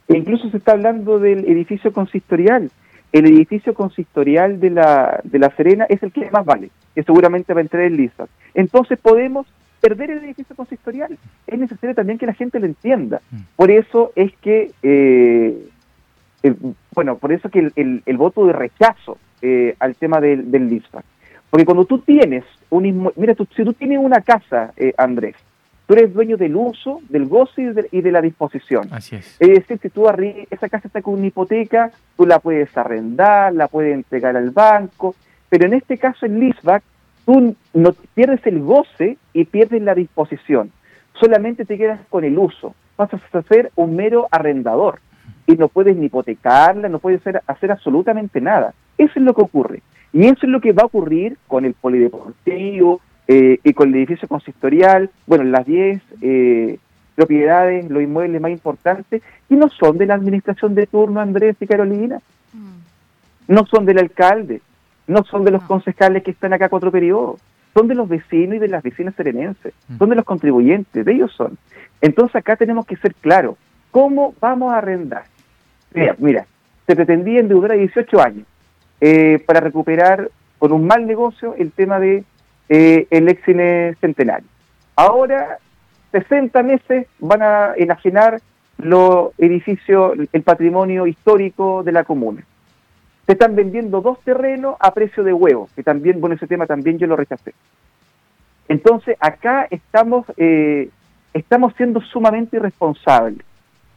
E 0.08 0.16
incluso 0.16 0.50
se 0.50 0.58
está 0.58 0.72
hablando 0.72 1.18
del 1.18 1.48
edificio 1.48 1.92
consistorial. 1.92 2.70
El 3.12 3.26
edificio 3.26 3.74
consistorial 3.74 4.58
de 4.58 4.70
la, 4.70 5.20
de 5.22 5.38
la 5.38 5.54
Serena 5.54 5.84
es 5.88 6.02
el 6.02 6.12
que 6.12 6.30
más 6.30 6.44
vale, 6.44 6.70
que 6.94 7.02
seguramente 7.02 7.52
va 7.52 7.60
a 7.60 7.62
entrar 7.62 7.82
en 7.84 7.96
lista. 7.96 8.26
Entonces 8.54 8.98
podemos 8.98 9.46
perder 9.82 10.12
el 10.12 10.24
edificio 10.24 10.56
consistorial. 10.56 11.18
Es 11.46 11.58
necesario 11.58 11.94
también 11.94 12.18
que 12.18 12.26
la 12.26 12.34
gente 12.34 12.58
lo 12.58 12.66
entienda. 12.66 13.20
Mm. 13.30 13.40
Por 13.56 13.70
eso 13.70 14.12
es 14.14 14.32
que, 14.40 14.70
eh, 14.82 15.68
bueno, 16.94 17.18
por 17.18 17.32
eso 17.32 17.50
que 17.50 17.70
el, 17.74 18.02
el, 18.06 18.16
voto 18.16 18.46
de 18.46 18.52
rechazo 18.52 19.18
eh, 19.42 19.74
al 19.80 19.96
tema 19.96 20.20
del, 20.20 20.50
del 20.50 20.82
Porque 21.50 21.66
cuando 21.66 21.84
tú 21.84 21.98
tienes 21.98 22.44
un 22.70 23.12
mira, 23.16 23.34
tú, 23.34 23.46
si 23.54 23.64
tú 23.64 23.72
tienes 23.74 23.98
una 23.98 24.20
casa, 24.20 24.72
eh, 24.76 24.94
Andrés, 24.96 25.34
tú 25.92 25.98
eres 25.98 26.14
dueño 26.14 26.38
del 26.38 26.56
uso, 26.56 27.02
del 27.10 27.26
goce 27.26 27.74
y 27.90 28.00
de, 28.00 28.12
la 28.12 28.22
disposición. 28.22 28.88
Así 28.90 29.16
es. 29.16 29.36
Es 29.38 29.48
decir, 29.48 29.78
si 29.82 29.90
tú 29.90 30.08
esa 30.08 30.68
casa 30.70 30.88
está 30.88 31.02
con 31.02 31.14
una 31.14 31.26
hipoteca, 31.26 31.90
tú 32.16 32.24
la 32.24 32.38
puedes 32.38 32.74
arrendar, 32.78 33.52
la 33.52 33.68
puedes 33.68 33.92
entregar 33.92 34.34
al 34.34 34.52
banco, 34.52 35.14
pero 35.50 35.66
en 35.66 35.74
este 35.74 35.98
caso 35.98 36.24
en 36.24 36.40
leaseback, 36.40 36.82
tú 37.26 37.54
no 37.74 37.92
pierdes 38.14 38.40
el 38.46 38.60
goce 38.60 39.18
y 39.34 39.44
pierdes 39.44 39.82
la 39.82 39.94
disposición. 39.94 40.72
Solamente 41.20 41.66
te 41.66 41.76
quedas 41.76 42.00
con 42.08 42.24
el 42.24 42.38
uso. 42.38 42.74
Pasas 42.96 43.20
a 43.30 43.42
ser 43.42 43.70
un 43.76 43.94
mero 43.94 44.28
arrendador 44.30 45.00
y 45.46 45.56
no 45.56 45.68
puedes 45.68 45.94
ni 45.94 46.06
hipotecarla, 46.06 46.88
no 46.88 47.00
puedes 47.00 47.20
hacer, 47.20 47.42
hacer 47.46 47.70
absolutamente 47.70 48.40
nada. 48.40 48.72
Eso 48.96 49.12
es 49.16 49.22
lo 49.22 49.34
que 49.34 49.42
ocurre. 49.42 49.82
Y 50.14 50.24
eso 50.24 50.38
es 50.40 50.48
lo 50.48 50.62
que 50.62 50.72
va 50.72 50.84
a 50.84 50.86
ocurrir 50.86 51.36
con 51.46 51.66
el 51.66 51.74
polideportivo 51.74 53.02
eh, 53.32 53.60
y 53.64 53.72
con 53.72 53.88
el 53.88 53.94
edificio 53.96 54.28
consistorial, 54.28 55.10
bueno, 55.26 55.44
las 55.44 55.64
10 55.64 56.02
eh, 56.20 56.78
propiedades, 57.14 57.90
los 57.90 58.02
inmuebles 58.02 58.40
más 58.40 58.50
importantes, 58.50 59.22
y 59.48 59.54
no 59.54 59.68
son 59.68 59.96
de 59.96 60.06
la 60.06 60.14
administración 60.14 60.74
de 60.74 60.86
turno, 60.86 61.20
Andrés 61.20 61.56
y 61.60 61.66
Carolina, 61.66 62.20
mm. 62.52 63.52
no 63.54 63.66
son 63.66 63.86
del 63.86 63.98
alcalde, 63.98 64.60
no 65.06 65.24
son 65.24 65.44
de 65.44 65.50
los 65.50 65.62
concejales 65.62 66.22
que 66.22 66.32
están 66.32 66.52
acá 66.52 66.68
cuatro 66.68 66.90
periodos, 66.90 67.40
son 67.74 67.88
de 67.88 67.94
los 67.94 68.08
vecinos 68.08 68.56
y 68.56 68.58
de 68.58 68.68
las 68.68 68.82
vecinas 68.82 69.14
serenenses, 69.14 69.72
mm. 69.88 69.98
son 69.98 70.10
de 70.10 70.16
los 70.16 70.24
contribuyentes, 70.24 71.04
de 71.04 71.12
ellos 71.12 71.32
son. 71.32 71.56
Entonces 72.00 72.36
acá 72.36 72.56
tenemos 72.56 72.84
que 72.84 72.96
ser 72.96 73.14
claros, 73.14 73.56
¿cómo 73.90 74.34
vamos 74.40 74.72
a 74.72 74.78
arrendar? 74.78 75.24
Mira, 75.94 76.16
mira 76.18 76.46
se 76.86 76.96
pretendía 76.96 77.40
endeudar 77.40 77.72
a 77.72 77.76
18 77.76 78.20
años 78.20 78.46
eh, 79.00 79.42
para 79.46 79.60
recuperar 79.60 80.30
con 80.58 80.72
un 80.72 80.86
mal 80.86 81.06
negocio 81.06 81.54
el 81.58 81.72
tema 81.72 81.98
de 81.98 82.24
eh, 82.74 83.06
el 83.10 83.28
ex 83.28 83.44
cine 83.44 83.94
centenario. 84.00 84.48
Ahora, 84.96 85.58
60 86.12 86.62
meses 86.62 87.06
van 87.18 87.42
a 87.42 87.74
enajenar 87.76 88.40
los 88.78 89.38
edificios, 89.38 90.16
el 90.32 90.42
patrimonio 90.42 91.06
histórico 91.06 91.82
de 91.82 91.92
la 91.92 92.04
comuna. 92.04 92.42
Se 93.26 93.32
están 93.32 93.56
vendiendo 93.56 94.00
dos 94.00 94.18
terrenos 94.22 94.76
a 94.80 94.94
precio 94.94 95.22
de 95.22 95.34
huevo, 95.34 95.68
que 95.76 95.82
también, 95.82 96.18
bueno, 96.18 96.34
ese 96.34 96.46
tema 96.46 96.66
también 96.66 96.96
yo 96.96 97.06
lo 97.06 97.14
rechacé. 97.14 97.52
Entonces, 98.68 99.18
acá 99.20 99.66
estamos, 99.68 100.24
eh, 100.38 100.88
estamos 101.34 101.74
siendo 101.76 102.00
sumamente 102.00 102.56
irresponsables, 102.56 103.44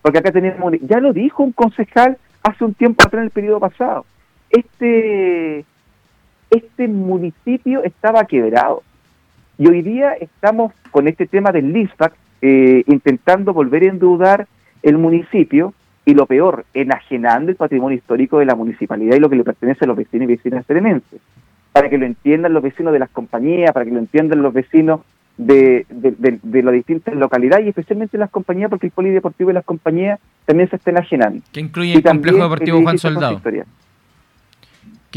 porque 0.02 0.18
acá 0.18 0.34
tenemos, 0.34 0.74
ya 0.82 1.00
lo 1.00 1.14
dijo 1.14 1.44
un 1.44 1.54
concejal 1.54 2.18
hace 2.44 2.66
un 2.66 2.74
tiempo 2.74 3.04
atrás 3.04 3.22
en 3.22 3.28
el 3.28 3.32
periodo 3.32 3.62
pasado, 3.62 4.06
este, 4.50 5.64
este 6.50 6.88
municipio 6.88 7.84
estaba 7.84 8.26
quebrado. 8.26 8.84
Y 9.58 9.68
hoy 9.68 9.82
día 9.82 10.14
estamos 10.14 10.74
con 10.92 11.08
este 11.08 11.28
tema 11.28 11.52
del 11.52 11.72
LISPAC 11.72 12.14
eh, 12.42 12.84
intentando 12.88 13.54
volver 13.54 13.84
a 13.84 13.88
endeudar 13.88 14.48
el 14.84 14.98
municipio 14.98 15.74
y 16.06 16.14
lo 16.14 16.26
peor, 16.28 16.66
enajenando 16.74 17.50
el 17.50 17.58
patrimonio 17.58 17.98
histórico 17.98 18.38
de 18.38 18.46
la 18.46 18.56
municipalidad 18.56 19.16
y 19.16 19.20
lo 19.20 19.30
que 19.30 19.38
le 19.38 19.44
pertenece 19.44 19.86
a 19.86 19.88
los 19.88 19.98
vecinos 19.98 20.30
y 20.30 20.36
vecinas 20.36 20.66
serenenses. 20.66 21.20
Para 21.72 21.90
que 21.90 21.98
lo 21.98 22.06
entiendan 22.06 22.54
los 22.54 22.62
vecinos 22.62 22.94
de 22.94 23.00
las 23.00 23.10
compañías, 23.10 23.72
para 23.72 23.86
que 23.86 23.92
lo 23.92 24.00
entiendan 24.00 24.42
los 24.42 24.54
vecinos 24.54 25.02
de, 25.38 25.86
de, 25.90 26.64
las 26.64 26.74
distintas 26.74 27.16
localidades 27.16 27.66
y 27.66 27.70
especialmente 27.70 28.18
las 28.18 28.30
compañías, 28.30 28.70
porque 28.70 28.88
el 28.88 28.94
polideportivo 28.94 29.50
y 29.50 29.54
las 29.54 29.66
compañías 29.66 30.20
también 30.46 30.70
se 30.70 30.78
están 30.78 30.96
enajenando. 30.96 31.42
Que 31.52 31.60
incluye 31.60 31.94
el 31.94 32.04
complejo 32.04 32.44
deportivo 32.44 32.82
Juan 32.82 32.98
Soldado. 32.98 33.42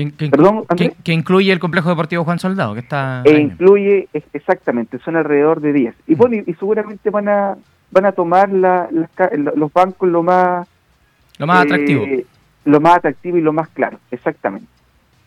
Que, 0.07 1.13
incluye 1.13 1.53
el 1.53 1.59
complejo 1.59 1.89
deportivo 1.89 2.25
Juan 2.25 2.39
Soldado, 2.39 2.75
que 2.75 2.81
está... 2.81 3.23
E 3.25 3.39
incluye, 3.39 4.09
exactamente, 4.33 4.99
son 5.01 5.17
alrededor 5.17 5.61
de 5.61 5.73
10. 5.73 5.95
Y 6.07 6.15
bueno, 6.15 6.37
y, 6.47 6.55
seguramente 6.55 7.11
van 7.11 7.29
a 7.29 7.57
van 7.91 8.07
a 8.07 8.13
tomar 8.13 8.51
la, 8.51 8.89
los 9.55 9.73
bancos 9.73 10.09
lo 10.09 10.23
más... 10.23 10.69
Lo 11.39 11.47
más 11.47 11.65
atractivo. 11.65 12.05
Eh, 12.05 12.27
lo 12.65 12.81
más 12.81 12.97
atractivo 12.97 13.39
y 13.39 13.41
lo 13.41 13.53
más 13.53 13.69
claro, 13.69 13.99
exactamente. 14.11 14.69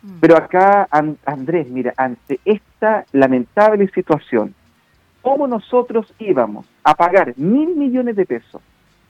Mm. 0.02 0.20
Pero 0.20 0.36
acá, 0.36 0.88
Andrés, 1.24 1.68
mira, 1.68 1.92
ante 1.96 2.38
esta 2.44 3.04
lamentable 3.12 3.88
situación, 3.88 4.54
¿cómo 5.22 5.46
nosotros 5.46 6.12
íbamos 6.18 6.66
a 6.84 6.94
pagar 6.94 7.34
mil 7.36 7.74
millones 7.74 8.16
de 8.16 8.26
pesos, 8.26 8.62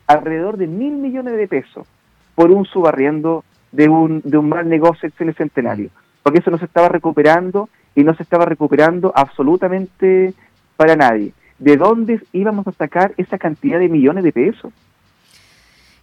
alrededor 0.07 0.57
de 0.57 0.66
mil 0.66 0.94
millones 0.94 1.37
de 1.37 1.48
pesos, 1.48 1.87
por 2.35 2.51
un 2.51 2.64
subarriendo 2.64 3.44
de 3.72 3.88
un, 3.88 4.20
de 4.22 4.38
un 4.38 4.48
mal 4.48 4.68
negocio 4.68 5.11
en 5.18 5.28
el 5.28 5.35
centenario, 5.35 5.90
porque 6.22 6.38
eso 6.38 6.50
no 6.50 6.58
se 6.58 6.66
estaba 6.66 6.88
recuperando 6.88 7.68
y 7.94 8.04
no 8.04 8.14
se 8.14 8.22
estaba 8.22 8.44
recuperando 8.44 9.12
absolutamente 9.14 10.35
para 10.76 10.94
nadie. 10.94 11.32
¿De 11.58 11.76
dónde 11.76 12.20
íbamos 12.32 12.66
a 12.66 12.72
sacar 12.72 13.12
esa 13.16 13.38
cantidad 13.38 13.78
de 13.78 13.88
millones 13.88 14.24
de 14.24 14.32
pesos? 14.32 14.72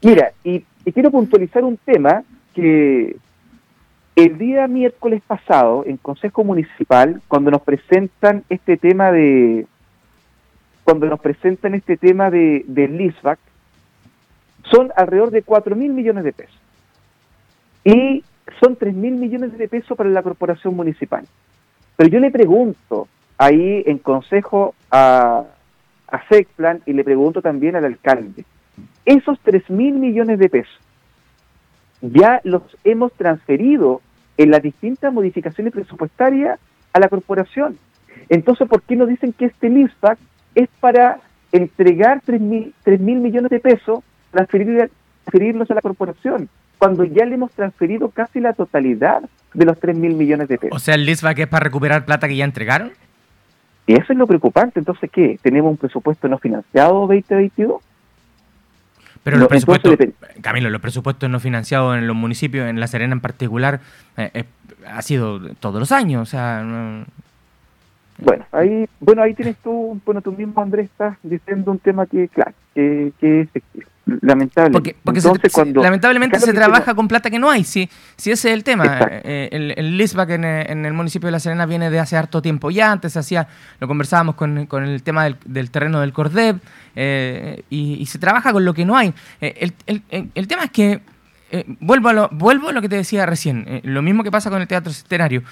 Mira, 0.01 0.31
y, 0.43 0.65
quiero 0.93 1.11
puntualizar 1.11 1.63
un 1.63 1.77
tema 1.77 2.23
que 2.55 3.17
el 4.15 4.37
día 4.37 4.67
miércoles 4.67 5.21
pasado, 5.25 5.83
en 5.85 5.97
Consejo 5.97 6.43
Municipal, 6.43 7.21
cuando 7.27 7.51
nos 7.51 7.61
presentan 7.61 8.43
este 8.49 8.77
tema 8.77 9.11
de 9.11 9.67
cuando 10.83 11.05
nos 11.05 11.19
presentan 11.19 11.75
este 11.75 11.97
tema 11.97 12.31
de, 12.31 12.65
de 12.67 12.87
LISBAC, 12.87 13.37
son 14.71 14.91
alrededor 14.95 15.29
de 15.29 15.43
4 15.43 15.75
mil 15.75 15.93
millones 15.93 16.23
de 16.23 16.33
pesos 16.33 16.58
y 17.83 18.23
son 18.59 18.75
3 18.75 18.93
mil 18.93 19.15
millones 19.15 19.57
de 19.57 19.67
pesos 19.67 19.97
para 19.97 20.09
la 20.09 20.23
corporación 20.23 20.75
municipal. 20.75 21.25
Pero 21.95 22.09
yo 22.09 22.19
le 22.19 22.31
pregunto 22.31 23.07
ahí 23.37 23.83
en 23.85 23.97
consejo 23.99 24.75
a, 24.91 25.43
a 26.07 26.27
SECPLAN 26.29 26.81
y 26.85 26.93
le 26.93 27.03
pregunto 27.03 27.41
también 27.41 27.75
al 27.75 27.85
alcalde, 27.85 28.45
esos 29.05 29.39
3 29.41 29.69
mil 29.69 29.95
millones 29.95 30.39
de 30.39 30.49
pesos 30.49 30.79
ya 32.01 32.41
los 32.43 32.63
hemos 32.83 33.11
transferido 33.13 34.01
en 34.37 34.51
las 34.51 34.61
distintas 34.61 35.13
modificaciones 35.13 35.73
presupuestarias 35.73 36.59
a 36.93 36.99
la 36.99 37.09
corporación. 37.09 37.77
Entonces, 38.29 38.67
¿por 38.67 38.81
qué 38.83 38.95
no 38.95 39.05
dicen 39.05 39.33
que 39.33 39.45
este 39.45 39.69
LISPAC 39.69 40.17
es 40.55 40.69
para 40.79 41.19
entregar 41.51 42.21
3 42.25 42.39
mil, 42.39 42.73
millones 43.19 43.49
de 43.49 43.59
pesos, 43.59 44.03
transferirlos 44.31 45.71
a 45.71 45.73
la 45.73 45.81
corporación? 45.81 46.49
Cuando 46.79 47.03
ya 47.03 47.25
le 47.25 47.35
hemos 47.35 47.51
transferido 47.51 48.09
casi 48.09 48.39
la 48.39 48.53
totalidad 48.53 49.21
de 49.53 49.65
los 49.65 49.77
3 49.79 49.97
mil 49.97 50.15
millones 50.15 50.47
de 50.47 50.57
pesos. 50.57 50.75
O 50.75 50.79
sea, 50.79 50.95
el 50.95 51.05
que 51.05 51.43
es 51.43 51.47
para 51.47 51.63
recuperar 51.65 52.05
plata 52.05 52.27
que 52.27 52.37
ya 52.37 52.45
entregaron. 52.45 52.91
Y 53.85 53.93
eso 53.93 54.13
es 54.13 54.17
lo 54.17 54.25
preocupante. 54.25 54.79
Entonces, 54.79 55.09
¿qué? 55.11 55.37
¿Tenemos 55.41 55.71
un 55.71 55.77
presupuesto 55.77 56.27
no 56.27 56.37
financiado 56.37 57.01
2022? 57.01 57.81
Pero 59.23 59.37
los 59.37 59.49
presupuestos, 59.49 59.97
Camilo, 60.41 60.69
los 60.69 60.79
presupuestos 60.79 61.29
no 61.29 61.41
financiados 61.41 61.97
en 61.97 62.07
los 62.07 62.15
municipios, 62.15 62.69
en 62.69 62.79
La 62.79 62.87
Serena 62.87 63.13
en 63.13 63.19
particular, 63.19 63.81
eh, 64.15 64.31
eh, 64.33 64.43
ha 64.87 65.01
sido 65.01 65.41
todos 65.55 65.79
los 65.79 65.91
años. 65.91 66.21
O 66.21 66.25
sea, 66.25 66.63
bueno, 68.19 68.45
ahí, 68.53 68.87
bueno, 69.01 69.21
ahí 69.21 69.33
tienes 69.33 69.57
tú, 69.57 69.99
bueno, 70.05 70.21
tú 70.21 70.31
mismo, 70.31 70.61
Andrés, 70.61 70.85
estás 70.85 71.17
diciendo 71.21 71.71
un 71.71 71.79
tema 71.79 72.05
que, 72.05 72.29
claro, 72.29 72.53
que, 72.73 73.11
que 73.19 73.41
es 73.41 73.47
efectivo 73.49 73.89
lamentable. 74.21 74.71
Porque, 74.71 75.21
lamentablemente 75.75 76.39
se 76.39 76.53
trabaja 76.53 76.95
con 76.95 77.07
plata 77.07 77.29
que 77.29 77.39
no 77.39 77.49
hay, 77.49 77.63
si, 77.63 77.89
si 78.17 78.31
ese 78.31 78.49
es 78.49 78.53
el 78.53 78.63
tema. 78.63 78.99
Eh, 79.23 79.49
el, 79.51 79.73
el 79.77 79.97
LISBAC 79.97 80.29
en, 80.31 80.85
el 80.85 80.93
municipio 80.93 81.27
de 81.27 81.31
La 81.31 81.39
Serena 81.39 81.65
viene 81.65 81.89
de 81.89 81.99
hace 81.99 82.17
harto 82.17 82.41
tiempo 82.41 82.71
ya, 82.71 82.91
antes 82.91 83.15
hacía, 83.17 83.47
lo 83.79 83.87
conversábamos 83.87 84.35
con, 84.35 84.57
el 84.57 85.03
tema 85.03 85.23
del, 85.25 85.71
terreno 85.71 86.01
del 86.01 86.13
Cordeb, 86.13 86.59
eh, 86.95 87.63
y, 87.69 88.05
se 88.05 88.19
trabaja 88.19 88.51
con 88.51 88.65
lo 88.65 88.73
que 88.73 88.85
no 88.85 88.97
hay. 88.97 89.13
Eh, 89.41 89.71
el, 90.35 90.47
tema 90.47 90.65
es 90.65 90.71
que, 90.71 91.01
vuelvo, 91.79 92.09
a 92.09 92.13
lo, 92.13 92.29
vuelvo 92.31 92.69
a 92.69 92.71
lo 92.71 92.81
que 92.81 92.89
te 92.89 92.95
decía 92.95 93.25
recién, 93.25 93.81
lo 93.83 94.01
mismo 94.01 94.23
que 94.23 94.31
pasa 94.31 94.49
con 94.49 94.61
el 94.61 94.67
teatro 94.67 94.91
centenario, 94.91 95.43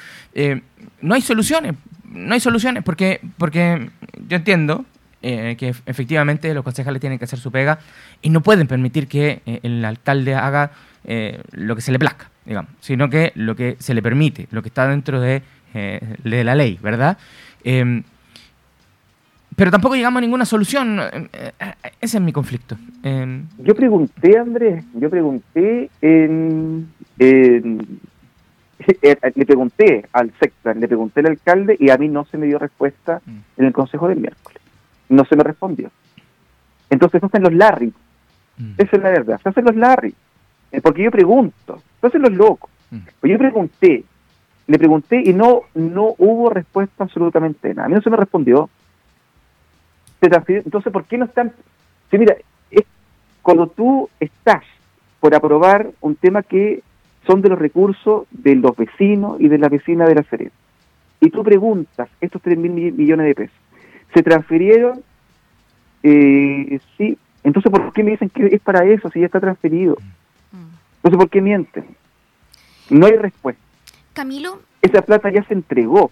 no 1.01 1.15
hay 1.15 1.21
soluciones, 1.21 1.75
no 2.05 2.33
hay 2.33 2.39
soluciones, 2.39 2.83
porque, 2.83 3.21
porque 3.37 3.89
yo 4.27 4.37
entiendo, 4.37 4.85
eh, 5.23 5.55
que 5.57 5.69
efectivamente 5.69 6.53
los 6.53 6.63
concejales 6.63 7.01
tienen 7.01 7.17
que 7.17 7.25
hacer 7.25 7.39
su 7.39 7.51
pega 7.51 7.79
y 8.21 8.29
no 8.29 8.41
pueden 8.41 8.67
permitir 8.67 9.07
que 9.07 9.41
eh, 9.47 9.61
el 9.63 9.83
alcalde 9.83 10.35
haga 10.35 10.69
eh, 11.05 11.41
lo 11.53 11.75
que 11.75 11.81
se 11.81 11.91
le 11.91 11.97
plazca, 11.97 12.29
digamos, 12.45 12.69
sino 12.81 13.09
que 13.09 13.31
lo 13.33 13.55
que 13.55 13.77
se 13.79 13.95
le 13.95 14.03
permite, 14.03 14.47
lo 14.51 14.61
que 14.61 14.69
está 14.69 14.87
dentro 14.87 15.19
de, 15.19 15.41
de 15.73 16.43
la 16.43 16.53
ley, 16.53 16.77
¿verdad? 16.83 17.17
Em, 17.63 18.03
pero 19.55 19.71
tampoco 19.71 19.95
llegamos 19.95 20.19
a 20.19 20.21
ninguna 20.21 20.45
solución. 20.45 20.99
Ese 21.99 22.17
es 22.17 22.21
mi 22.21 22.31
conflicto. 22.31 22.77
Em, 23.01 23.47
yo 23.57 23.73
pregunté, 23.73 24.37
Andrés, 24.37 24.85
yo 24.93 25.09
pregunté 25.09 25.89
en, 25.99 26.89
le 27.17 27.65
pregunté 29.47 30.05
al 30.13 30.31
sector, 30.39 30.77
le 30.77 30.87
pregunté 30.87 31.21
al 31.21 31.27
alcalde 31.27 31.75
y 31.79 31.89
a 31.89 31.97
mí 31.97 32.07
no 32.07 32.23
se 32.25 32.37
me 32.37 32.45
dio 32.45 32.59
respuesta 32.59 33.19
mm. 33.25 33.37
en 33.57 33.65
el 33.65 33.73
consejo 33.73 34.09
del 34.09 34.19
miércoles 34.19 34.61
no 35.09 35.25
se 35.25 35.35
me 35.35 35.43
respondió. 35.43 35.91
Entonces 36.89 37.23
hacen 37.23 37.43
los 37.43 37.53
Larry. 37.53 37.93
Mm. 38.57 38.71
Esa 38.77 38.95
es 38.95 39.03
la 39.03 39.09
verdad. 39.09 39.39
Se 39.41 39.49
hacen 39.49 39.65
los 39.65 39.75
Larry. 39.75 40.13
Eh, 40.71 40.81
porque 40.81 41.03
yo 41.03 41.11
pregunto. 41.11 41.81
Se 42.01 42.07
hacen 42.07 42.21
los 42.21 42.33
locos. 42.33 42.69
Mm. 42.91 42.97
Pues 43.19 43.31
yo 43.31 43.37
pregunté, 43.37 44.03
le 44.67 44.77
pregunté 44.77 45.21
y 45.23 45.33
no, 45.33 45.61
no 45.75 46.15
hubo 46.17 46.49
respuesta 46.49 47.03
absolutamente 47.03 47.73
nada. 47.73 47.85
A 47.85 47.89
mí 47.89 47.95
no 47.95 48.01
se 48.01 48.09
me 48.09 48.17
respondió. 48.17 48.69
Entonces, 50.19 50.91
¿por 50.91 51.05
qué 51.05 51.17
no 51.17 51.25
están? 51.25 51.53
Sí, 52.09 52.17
mira, 52.17 52.35
es 52.71 52.83
cuando 53.41 53.67
tú 53.67 54.09
estás 54.19 54.63
por 55.19 55.35
aprobar 55.35 55.91
un 56.01 56.15
tema 56.15 56.43
que 56.43 56.81
son 57.25 57.41
de 57.41 57.49
los 57.49 57.59
recursos 57.59 58.25
de 58.31 58.55
los 58.55 58.75
vecinos 58.75 59.39
y 59.39 59.47
de 59.47 59.57
la 59.57 59.69
vecina 59.69 60.05
de 60.05 60.15
la 60.15 60.23
Serena. 60.23 60.51
Y 61.19 61.29
tú 61.29 61.43
preguntas, 61.43 62.09
estos 62.21 62.41
3 62.41 62.57
mil 62.57 62.71
millones 62.93 63.27
de 63.27 63.35
pesos, 63.35 63.57
¿se 64.13 64.23
transfirieron? 64.23 65.03
Eh, 66.03 66.79
sí. 66.97 67.17
Entonces, 67.43 67.71
¿por 67.71 67.93
qué 67.93 68.03
me 68.03 68.11
dicen 68.11 68.29
que 68.29 68.47
es 68.47 68.61
para 68.61 68.85
eso 68.85 69.09
si 69.09 69.19
ya 69.19 69.25
está 69.25 69.39
transferido? 69.39 69.97
Mm. 70.51 70.67
Entonces, 70.97 71.17
¿por 71.17 71.29
qué 71.29 71.41
mienten? 71.41 71.85
No 72.89 73.05
hay 73.05 73.13
respuesta. 73.13 73.61
Camilo. 74.13 74.59
Esa 74.81 75.01
plata 75.01 75.31
ya 75.31 75.43
se 75.43 75.53
entregó. 75.53 76.11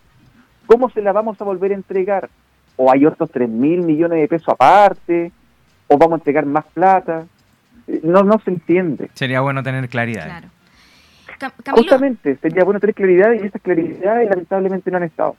¿Cómo 0.66 0.90
se 0.90 1.02
la 1.02 1.12
vamos 1.12 1.40
a 1.40 1.44
volver 1.44 1.72
a 1.72 1.76
entregar? 1.76 2.30
¿O 2.76 2.92
hay 2.92 3.06
otros 3.06 3.30
3 3.32 3.50
mil 3.50 3.82
millones 3.82 4.20
de 4.20 4.28
pesos 4.28 4.50
aparte? 4.50 5.32
¿O 5.88 5.98
vamos 5.98 6.14
a 6.14 6.18
entregar 6.18 6.46
más 6.46 6.66
plata? 6.74 7.26
Eh, 7.88 8.02
no, 8.04 8.24
no 8.24 8.40
se 8.40 8.52
entiende. 8.52 9.10
Sería 9.14 9.42
bueno 9.42 9.64
tener 9.64 9.88
claridad. 9.90 10.26
Claro. 10.26 10.50
Justamente, 11.72 12.38
sería 12.38 12.64
bueno 12.64 12.80
tener 12.80 12.96
claridad 12.96 13.34
y 13.34 13.46
esas 13.46 13.62
claridades 13.62 14.30
lamentablemente 14.30 14.90
no 14.90 14.98
han 14.98 15.04
estado. 15.04 15.36